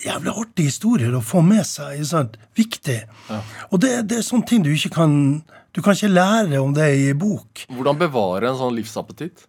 [0.00, 2.00] Jævlig artige historier å få med seg.
[2.08, 2.38] sant?
[2.56, 2.98] Viktig.
[3.70, 5.14] Og det, det er sånne ting du ikke kan
[5.70, 7.60] Du kan ikke lære om det i bok.
[7.70, 9.44] Hvordan bevare en sånn livsappetitt?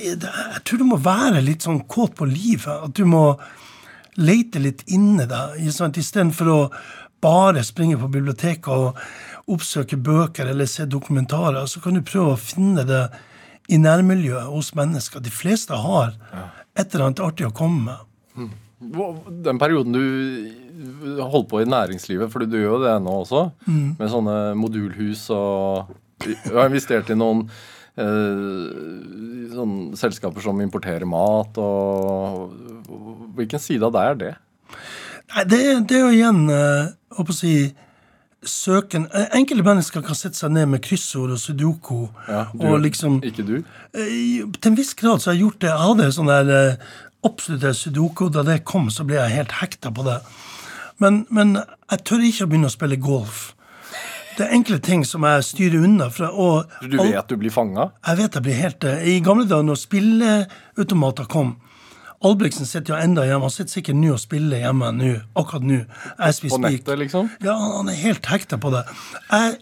[0.00, 0.18] Jeg
[0.64, 2.68] tror du må være litt sånn kåt på livet.
[2.88, 3.36] At du må
[4.16, 5.60] lete litt inni deg.
[5.66, 6.60] Istedenfor å
[7.22, 8.98] bare springe på biblioteket og
[9.52, 13.04] oppsøke bøker eller se dokumentarer, så kan du prøve å finne det
[13.72, 15.22] i nærmiljøet hos mennesker.
[15.22, 16.14] De fleste har
[16.76, 18.52] et eller annet artig å komme med.
[19.46, 24.12] Den perioden du holdt på i næringslivet, for du gjør jo det nå også, med
[24.12, 27.42] sånne modulhus og Du har investert i noen
[27.96, 32.52] eh, sånne selskaper som importerer mat, og
[33.36, 34.34] Hvilken side av deg er det?
[35.34, 35.58] Nei, det,
[35.90, 36.86] det er jo igjen eh,
[37.18, 37.54] håper å si,
[38.46, 42.78] søken eh, Enkelte mennesker kan sette seg ned med kryssord og sudoku Ja, du- og
[42.84, 43.56] liksom Ikke du?
[43.92, 45.72] Til en viss grad så har jeg gjort det.
[45.72, 46.78] Jeg hadde sånn der
[47.26, 48.28] absolutt sudoku.
[48.30, 50.18] Da det kom, så ble jeg helt hekta på det.
[51.02, 51.56] Men, men
[51.90, 53.55] jeg tør ikke å begynne å spille golf.
[54.36, 56.10] Det er enkle ting som jeg styrer unna.
[56.12, 56.28] Fra,
[56.82, 57.90] Du vet du blir fanga?
[58.06, 58.96] Jeg vet jeg blir helt det.
[59.08, 61.56] I gamle dager, når spilleautomater kom
[62.24, 63.44] Albrigtsen sitter jo enda hjemme.
[63.44, 65.82] Han sitter sikkert nå og spiller hjemme nå, akkurat nå.
[66.48, 67.28] På nettet, liksom?
[67.44, 68.82] Ja, han er helt hekta på det.
[69.28, 69.58] Jeg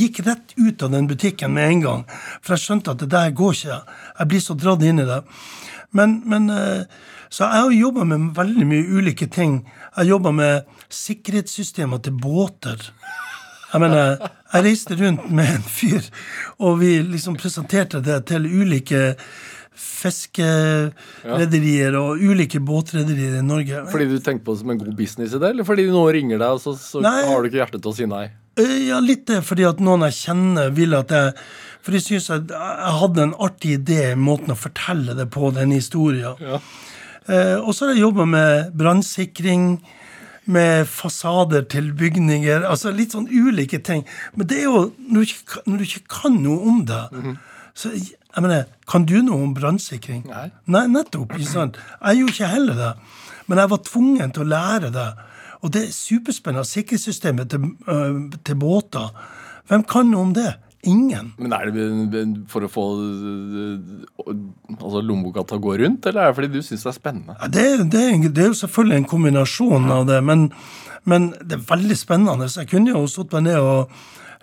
[0.00, 2.04] gikk rett ut av den butikken med en gang,
[2.40, 3.78] for jeg skjønte at det der går ikke.
[4.18, 5.20] Jeg blir så dratt inn i det.
[5.92, 6.84] Men, men eh,
[7.30, 9.60] Så jeg har jobba med veldig mye ulike ting.
[9.96, 12.80] Jeg jobba med sikkerhetssystemer til båter.
[13.70, 14.16] Jeg mener,
[14.52, 16.02] jeg reiste rundt med en fyr,
[16.58, 19.14] og vi liksom presenterte det til ulike
[19.80, 23.84] fiskerederier og ulike båtrederier i Norge.
[23.92, 26.60] Fordi du tenkte på det som en god businessidé, eller fordi noen ringer deg, og
[26.62, 28.26] så, så har du ikke hjerte til å si nei?
[28.58, 31.26] Eh, Ja, litt det fordi at noen jeg kjenner, vil at jeg
[31.80, 35.48] For de syns jeg, jeg hadde en artig idé i måten å fortelle det på,
[35.56, 36.34] den historien.
[37.24, 39.80] Eh, og så har jeg jobba med brannsikring,
[40.46, 42.64] med fasader til bygninger.
[42.66, 44.06] Altså litt sånn ulike ting.
[44.34, 47.36] Men det er jo Når du ikke, når du ikke kan noe om det
[47.74, 50.24] så jeg mener, Kan du noe om brannsikring?
[50.28, 50.50] Nei.
[50.66, 51.32] Nei, nettopp.
[51.34, 51.76] ikke sant?
[52.02, 52.92] Jeg gjorde ikke heller det.
[53.46, 55.08] Men jeg var tvungen til å lære det.
[55.62, 56.64] Og det er superspennende.
[56.66, 59.10] Sikkerhetssystemet til, øh, til båter.
[59.68, 60.54] Hvem kan noe om det?
[60.88, 61.34] Ingen.
[61.36, 64.30] Men er det for å få øh,
[64.78, 67.34] altså lommeboka til å gå rundt, eller er det fordi du syns det er spennende?
[67.36, 70.46] Ja, det, det, det er jo selvfølgelig en kombinasjon av det, men,
[71.04, 72.48] men det er veldig spennende.
[72.48, 73.92] Så jeg kunne jo satt meg ned og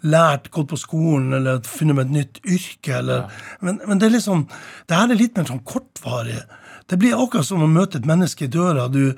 [0.06, 3.00] lært, gått på skolen eller funnet meg et nytt yrke.
[3.00, 4.46] Eller, men, men det er liksom,
[4.86, 6.44] det her er litt mer sånn kortvarig.
[6.88, 8.86] Det blir akkurat som å møte et menneske i døra.
[8.94, 9.18] Du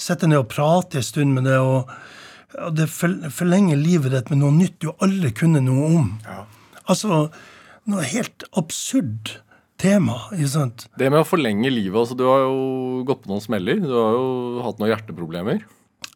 [0.00, 1.90] setter ned og prater en stund med det, og,
[2.62, 6.08] og det forlenger livet ditt med noe nytt du aldri kunne noe om.
[6.90, 7.28] Altså
[7.90, 9.36] noe helt absurd
[9.80, 10.86] tema, ikke sant?
[11.00, 13.80] Det med å forlenge livet altså Du har jo gått på noen smeller.
[13.82, 14.24] Du har jo
[14.66, 15.62] hatt noen hjerteproblemer.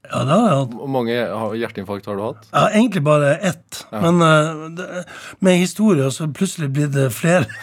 [0.05, 0.75] Ja, det har jeg hatt.
[0.77, 1.14] Hvor mange
[1.62, 2.49] hjerteinfarkt har du hatt?
[2.51, 3.85] Ja, egentlig bare ett.
[3.93, 5.05] Men eh, det,
[5.45, 7.49] med historier så plutselig blir det flere.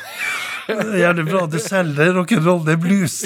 [1.01, 3.17] Gjerne bra du selger Det er rock'n'roll, det er blues.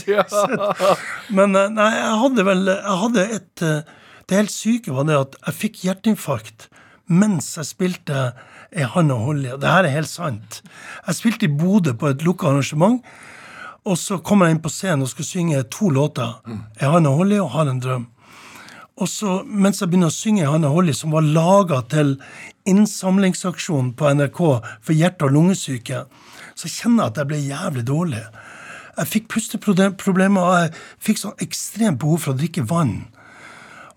[1.38, 3.93] Men eh, nei, jeg hadde vel Jeg hadde et eh,
[4.25, 6.69] Det helt syke var det at jeg fikk hjerteinfarkt
[7.05, 8.21] mens jeg spilte
[8.76, 9.53] Ei han å holde i.
[9.55, 10.59] Og det her er helt sant.
[11.07, 12.99] Jeg spilte i Bodø på et lukka arrangement.
[13.86, 16.41] Og så kommer jeg inn på scenen og skal synge to låter.
[16.82, 18.07] Jeg har en Holly og har en drøm.
[18.95, 22.15] Og så, mens jeg begynner å synge Jeg har Hanne Holly, som var laga til
[22.65, 26.05] innsamlingsaksjon på NRK for hjerte- og lungesyke,
[26.55, 28.23] så kjenner jeg at jeg ble jævlig dårlig.
[28.95, 30.71] Jeg fikk pusteproblemer, og jeg
[31.03, 32.95] fikk sånn ekstremt behov for å drikke vann.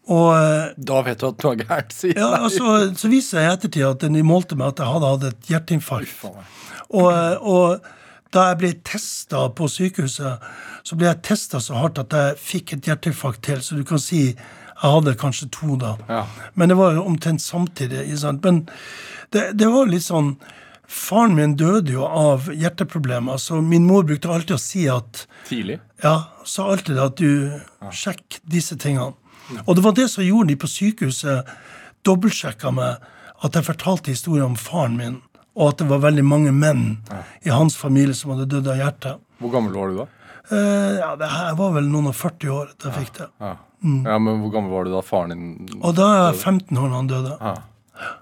[0.09, 3.51] Og eh, Da vet du at noe er gærent, sier ja, altså, så viser jeg
[3.51, 6.23] i ettertid at de målte meg at jeg hadde hatt et hjerteinfarkt.
[6.89, 7.89] Og, eh, og
[8.33, 10.47] da jeg ble testa på sykehuset,
[10.85, 13.61] så ble jeg testa så hardt at jeg fikk et hjerteinfarkt til.
[13.65, 14.23] Så du kan si
[14.79, 15.97] jeg hadde kanskje to da.
[16.09, 16.23] Ja.
[16.55, 18.05] Men det var jo omtrent samtidig.
[18.45, 18.61] Men
[19.35, 20.37] det, det var litt sånn
[20.89, 25.83] Faren min døde jo av hjerteproblemer, så min mor brukte alltid å si at Tidlig.
[26.01, 26.15] ja,
[26.49, 27.59] sa alltid at du
[27.93, 29.13] sjekk disse tingene.
[29.64, 31.49] Og det var det som gjorde de på sykehuset
[32.07, 33.07] dobbeltsjekka meg
[33.44, 35.16] at jeg fortalte historien om faren min,
[35.59, 36.84] og at det var veldig mange menn
[37.46, 39.22] i hans familie som hadde dødd av hjertet.
[39.38, 40.07] Hvor gammel var du da?
[40.49, 43.26] Eh, ja, det her var vel noen og 40 år da jeg fikk det.
[43.42, 43.55] Ja.
[43.84, 46.88] ja, Men hvor gammel var du da faren din Og da er jeg 15 år
[46.88, 47.34] da han døde.
[47.40, 47.57] ja.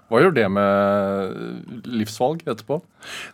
[0.09, 2.79] Hva gjør det med livsvalg etterpå?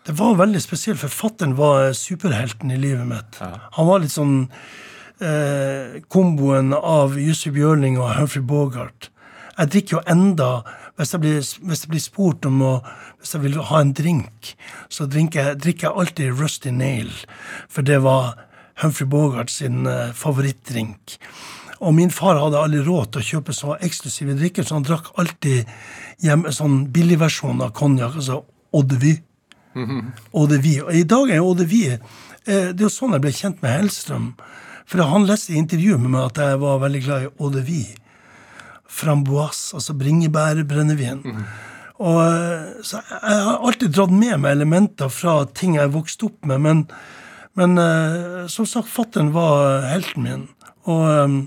[0.04, 1.00] Det var veldig spesielt.
[1.00, 3.38] Forfatteren var superhelten i livet mitt.
[3.78, 4.50] Han var litt sånn
[5.22, 9.10] eh, komboen av Jussi Bjørling og Humphrey Bogart.
[9.58, 10.50] Jeg drikker jo enda
[10.98, 12.76] hvis jeg, blir, hvis jeg blir spurt om å
[13.24, 14.50] Hvis jeg vil ha en drink,
[14.92, 17.08] så drikker jeg, drikker jeg alltid Rusty Nail.
[17.72, 18.34] For det var
[18.82, 21.16] Humphrey Bogart sin eh, favorittdrink.
[21.80, 25.08] Og min far hadde aldri råd til å kjøpe så eksklusive drikker, så han drakk
[25.20, 25.72] alltid
[26.24, 28.42] hjemme, sånn billigversjon av konjakk, altså
[28.74, 29.24] Eau de Vie.
[29.74, 33.24] Eau de Og i dag er Eau de Vie eh, Det er jo sånn jeg
[33.24, 34.28] ble kjent med Hellstrøm.
[34.90, 37.64] For han leste i intervjuet med meg at jeg var veldig glad i Eau de
[37.66, 37.96] Vie.
[38.94, 41.24] Framboise, altså bringebærbrennevin.
[42.04, 46.50] Og eh, så jeg har alltid dratt med meg elementer fra ting jeg vokste opp
[46.50, 46.84] med, men,
[47.60, 50.46] men eh, som sagt, fattern var helten min.
[50.90, 51.40] Og eh,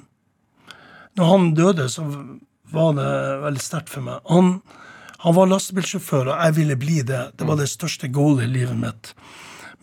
[1.17, 2.07] når han døde, så
[2.73, 3.11] var det
[3.45, 4.21] veldig sterkt for meg.
[4.31, 4.57] Han,
[5.23, 7.23] han var lastebilsjåfør, og jeg ville bli det.
[7.39, 9.13] Det var det største goalet i livet mitt.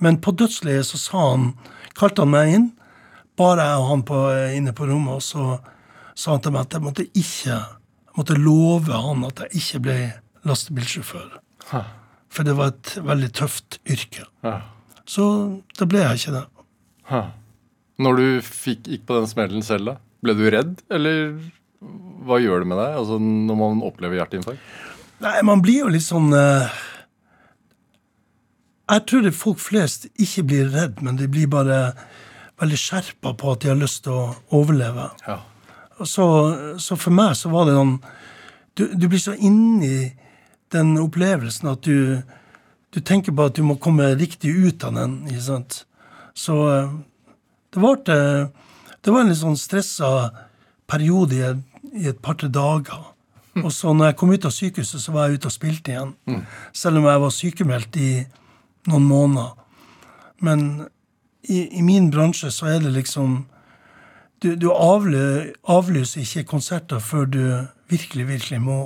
[0.03, 1.51] Men på dødsleiet så sa han,
[1.97, 2.71] kalte han meg inn,
[3.39, 4.19] bare jeg og han på,
[4.57, 5.57] inne på rommet, og så
[6.13, 7.55] sa han til meg at jeg måtte ikke
[8.13, 9.97] jeg måtte love han at jeg ikke ble
[10.45, 11.39] lastebilsjåfør.
[12.33, 14.27] For det var et veldig tøft yrke.
[14.45, 14.59] Ja.
[15.09, 15.25] Så
[15.79, 16.43] da ble jeg ikke det.
[17.09, 17.23] Ha.
[18.05, 21.33] Når du fikk, gikk på den smellen selv, da, ble du redd, eller
[22.23, 24.61] hva gjør det med deg altså, når man opplever hjerteinfarkt?
[25.23, 26.69] Nei, man blir jo litt sånn uh,
[28.91, 31.95] Jeg tror det folk flest ikke blir redd, men de blir bare
[32.63, 34.25] veldig skjerpa på at de har lyst til å
[34.57, 35.09] overleve.
[35.27, 35.37] Ja.
[36.09, 36.25] Så,
[36.81, 37.97] så for meg så var det noen
[38.73, 40.09] Du, du blir så inni
[40.73, 42.23] den opplevelsen at du,
[42.89, 45.19] du tenker på at du må komme riktig ut av den.
[45.29, 45.83] ikke sant?
[46.33, 46.95] Så eh,
[47.75, 50.09] det var, det var en litt sånn stressa
[50.89, 53.03] periode i, et- i et par-tre dager.
[53.61, 56.15] Og så når jeg kom ut av sykehuset, så var jeg ute og spilte igjen.
[56.73, 58.09] Selv om jeg var sykemeldt i
[58.89, 59.51] noen måneder.
[60.41, 60.63] Men
[61.43, 63.43] i, i min bransje så er det liksom
[64.43, 67.43] Du, du avlø, avlyser ikke konserter før du
[67.87, 68.79] virkelig, virkelig må.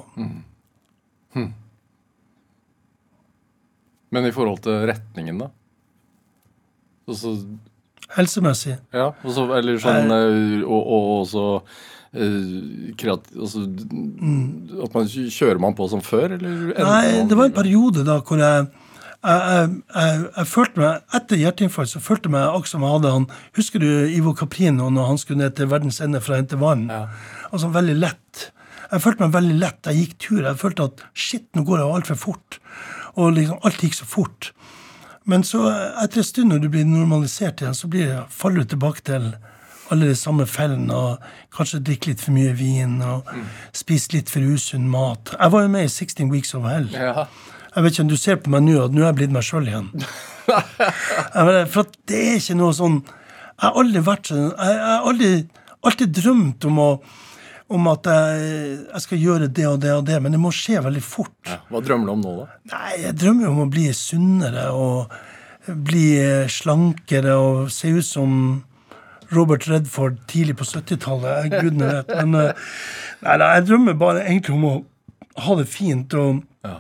[4.14, 5.50] Men i forhold til retningen, da?
[7.08, 7.34] Også,
[8.16, 8.78] Helsemessig.
[8.94, 11.44] ja, også, eller sånn eh, Og, og også
[13.00, 13.64] kreat, altså,
[14.84, 16.54] At man Kjører man på som før, eller?
[16.70, 16.74] Mm.
[16.78, 18.68] Nei, det var en periode da hvor jeg
[19.26, 19.70] jeg,
[20.38, 23.26] jeg, følte meg, Etter hjerteinfarkt så følte jeg meg akkurat som jeg hadde han
[23.58, 26.86] Husker du Ivo Caprino når han skulle ned til verdens ende for å hente vann?
[26.92, 27.08] Ja.
[27.50, 28.48] Altså veldig lett.
[28.92, 29.90] Jeg følte meg veldig lett.
[29.90, 30.44] Jeg gikk tur.
[30.46, 32.60] Jeg følte at shit, nå går det altfor fort.
[33.18, 34.52] Og liksom alt gikk så fort.
[35.28, 35.66] Men så
[36.04, 39.32] etter en stund når du blir normalisert igjen, så blir faller du tilbake til
[39.92, 40.94] alle de samme fellene.
[40.96, 43.28] og Kanskje drikke litt for mye vin og
[43.76, 45.34] spise litt for usunn mat.
[45.36, 46.90] Jeg var jo med i 16 Weeks of Hell.
[46.96, 47.28] Ja.
[47.78, 49.46] Jeg vet ikke om du ser på meg nå at nå er jeg blitt meg
[49.46, 49.92] sjøl igjen.
[51.38, 55.32] Mener, For det er ikke noe sånn Jeg har aldri vært sånn Jeg har aldri,
[55.86, 56.90] alltid drømt om å
[57.68, 58.44] om at jeg,
[58.94, 61.34] jeg skal gjøre det og det og det, men det må skje veldig fort.
[61.50, 61.58] Ja.
[61.68, 62.46] Hva drømmer du om nå, da?
[62.72, 65.12] Nei, jeg drømmer om å bli sunnere og
[65.90, 66.06] bli
[66.48, 68.38] slankere og se ut som
[69.36, 71.50] Robert Redford tidlig på 70-tallet.
[71.50, 72.14] Jeg Gudene vet.
[72.22, 72.68] Men eh,
[73.28, 74.76] nei, nei, jeg drømmer bare egentlig om å
[75.44, 76.78] ha det fint og Ja.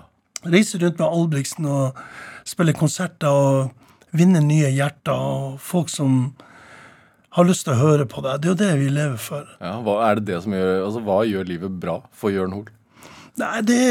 [0.53, 1.99] Reise rundt med Albrigtsen og
[2.47, 6.33] spille konserter og vinne nye hjerter og folk som
[7.37, 8.41] har lyst til å høre på deg.
[8.41, 9.49] Det er jo det vi lever for.
[9.61, 12.71] Ja, hva er det det som gjør altså, Hva gjør livet bra for Jørn Hoel?
[13.37, 13.81] Nei, det,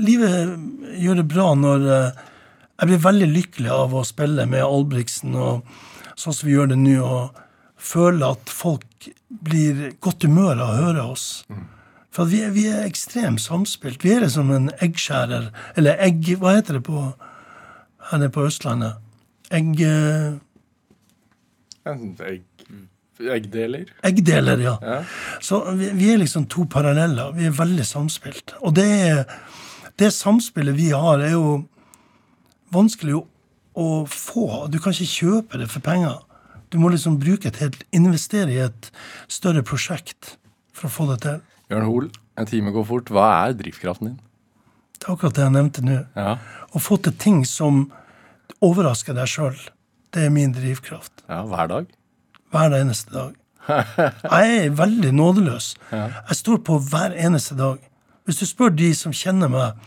[0.00, 0.54] livet
[0.96, 2.22] gjør det bra når eh,
[2.80, 5.68] jeg blir veldig lykkelig av å spille med Albrigtsen og
[6.16, 7.42] sånn som vi gjør det nå, og
[7.76, 9.10] føle at folk
[9.44, 11.26] blir godt humør av å høre oss.
[12.14, 14.04] For vi er, vi er ekstremt samspilt.
[14.06, 16.36] Vi er liksom en eggskjærer, eller egg...
[16.38, 17.00] Hva heter det på
[18.10, 19.00] her nede på Østlandet?
[19.54, 19.80] Egg...
[19.82, 20.36] eh,
[21.84, 22.44] Egg,
[23.20, 23.90] eggdeler.
[24.06, 24.76] Eggdeler, ja.
[24.82, 25.00] Ja.
[25.42, 27.34] Så vi, vi er liksom to paralleller.
[27.36, 28.54] Vi er veldig samspilt.
[28.62, 29.26] Og det,
[30.00, 31.64] det samspillet vi har, er jo
[32.74, 33.24] vanskelig å,
[33.74, 34.46] å få.
[34.72, 36.22] Du kan ikke kjøpe det for penger.
[36.72, 38.88] Du må liksom bruke et helt Investere i et
[39.30, 40.36] større prosjekt
[40.74, 41.42] for å få det til.
[41.70, 42.08] Jørn Hoel,
[42.38, 43.10] en time går fort.
[43.14, 44.18] Hva er drivkraften din?
[44.98, 45.96] Det er akkurat det jeg nevnte nå.
[46.16, 46.36] Ja,
[46.74, 47.86] Å få til ting som
[48.64, 49.56] overrasker deg sjøl.
[50.14, 51.24] Det er min drivkraft.
[51.28, 51.88] ja hver dag.
[52.54, 53.34] Hver eneste dag.
[53.66, 55.74] Jeg er veldig nådeløs.
[56.28, 57.78] Jeg står på hver eneste dag.
[58.24, 59.80] Hvis du spør de som kjenner meg,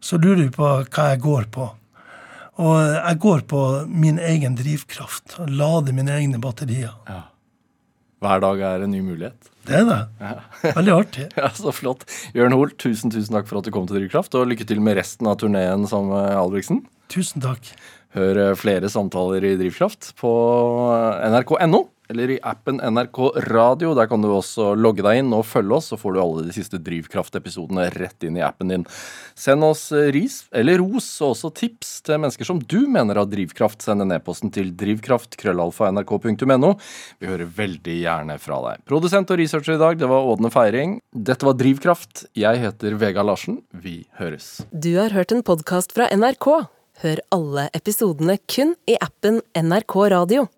[0.00, 1.64] så lurer de på hva jeg går på.
[2.62, 5.34] Og jeg går på min egen drivkraft.
[5.50, 6.92] Lader mine egne batterier.
[8.24, 9.50] Hver dag er en ny mulighet.
[9.68, 9.98] Det er det.
[10.78, 11.26] Veldig artig.
[11.38, 12.06] Ja, Så flott.
[12.34, 14.98] Jørn Hoel, tusen tusen takk for at du kom til Drivkraft, og lykke til med
[14.98, 16.82] resten av turneen sammen med Albrigtsen.
[17.12, 17.70] Tusen takk.
[18.16, 20.32] Hør eh, flere samtaler i Drivkraft på
[21.28, 23.94] nrk.no eller i appen NRK Radio.
[23.94, 26.54] Der kan du også logge deg inn og følge oss, så får du alle de
[26.56, 28.86] siste Drivkraft-episodene rett inn i appen din.
[29.38, 33.28] Send oss eh, ris eller ros og også tips til mennesker som du mener har
[33.30, 33.82] drivkraft.
[33.84, 36.72] Send en e-posten til drivkraft.krøllalfa.nrk.no.
[37.18, 38.76] Vi hører veldig gjerne fra deg.
[38.88, 40.98] Produsent og researcher i dag, det var Ådne Feiring.
[41.12, 42.26] Dette var Drivkraft.
[42.38, 43.62] Jeg heter Vega Larsen.
[43.72, 44.58] Vi høres.
[44.72, 46.48] Du har hørt en podkast fra NRK.
[47.02, 50.48] Hør alle episodene kun i appen NRK Radio.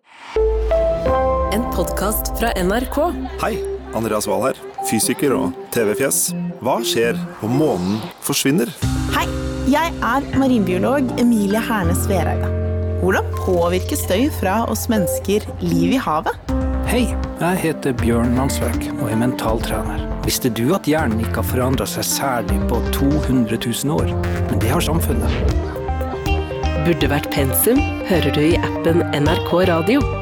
[1.71, 2.97] Podkast fra NRK.
[3.41, 3.59] Hei,
[3.95, 4.59] Andreas Wahl her,
[4.89, 6.33] fysiker og TV-fjes.
[6.65, 8.73] Hva skjer om månen forsvinner?
[9.15, 9.27] Hei,
[9.71, 12.51] jeg er marinbiolog Emilie Hernes Vereide.
[13.01, 16.53] Hvordan påvirker støy fra oss mennesker liv i havet?
[16.91, 17.07] Hei,
[17.39, 20.05] jeg heter Bjørn Mansverk og er mentaltrener.
[20.27, 24.11] Visste du at hjernen ikke har forandra seg særlig på 200 000 år?
[24.51, 25.55] Men det har samfunnet.
[26.81, 27.79] Burde vært pensum
[28.11, 30.20] hører du i appen NRK Radio.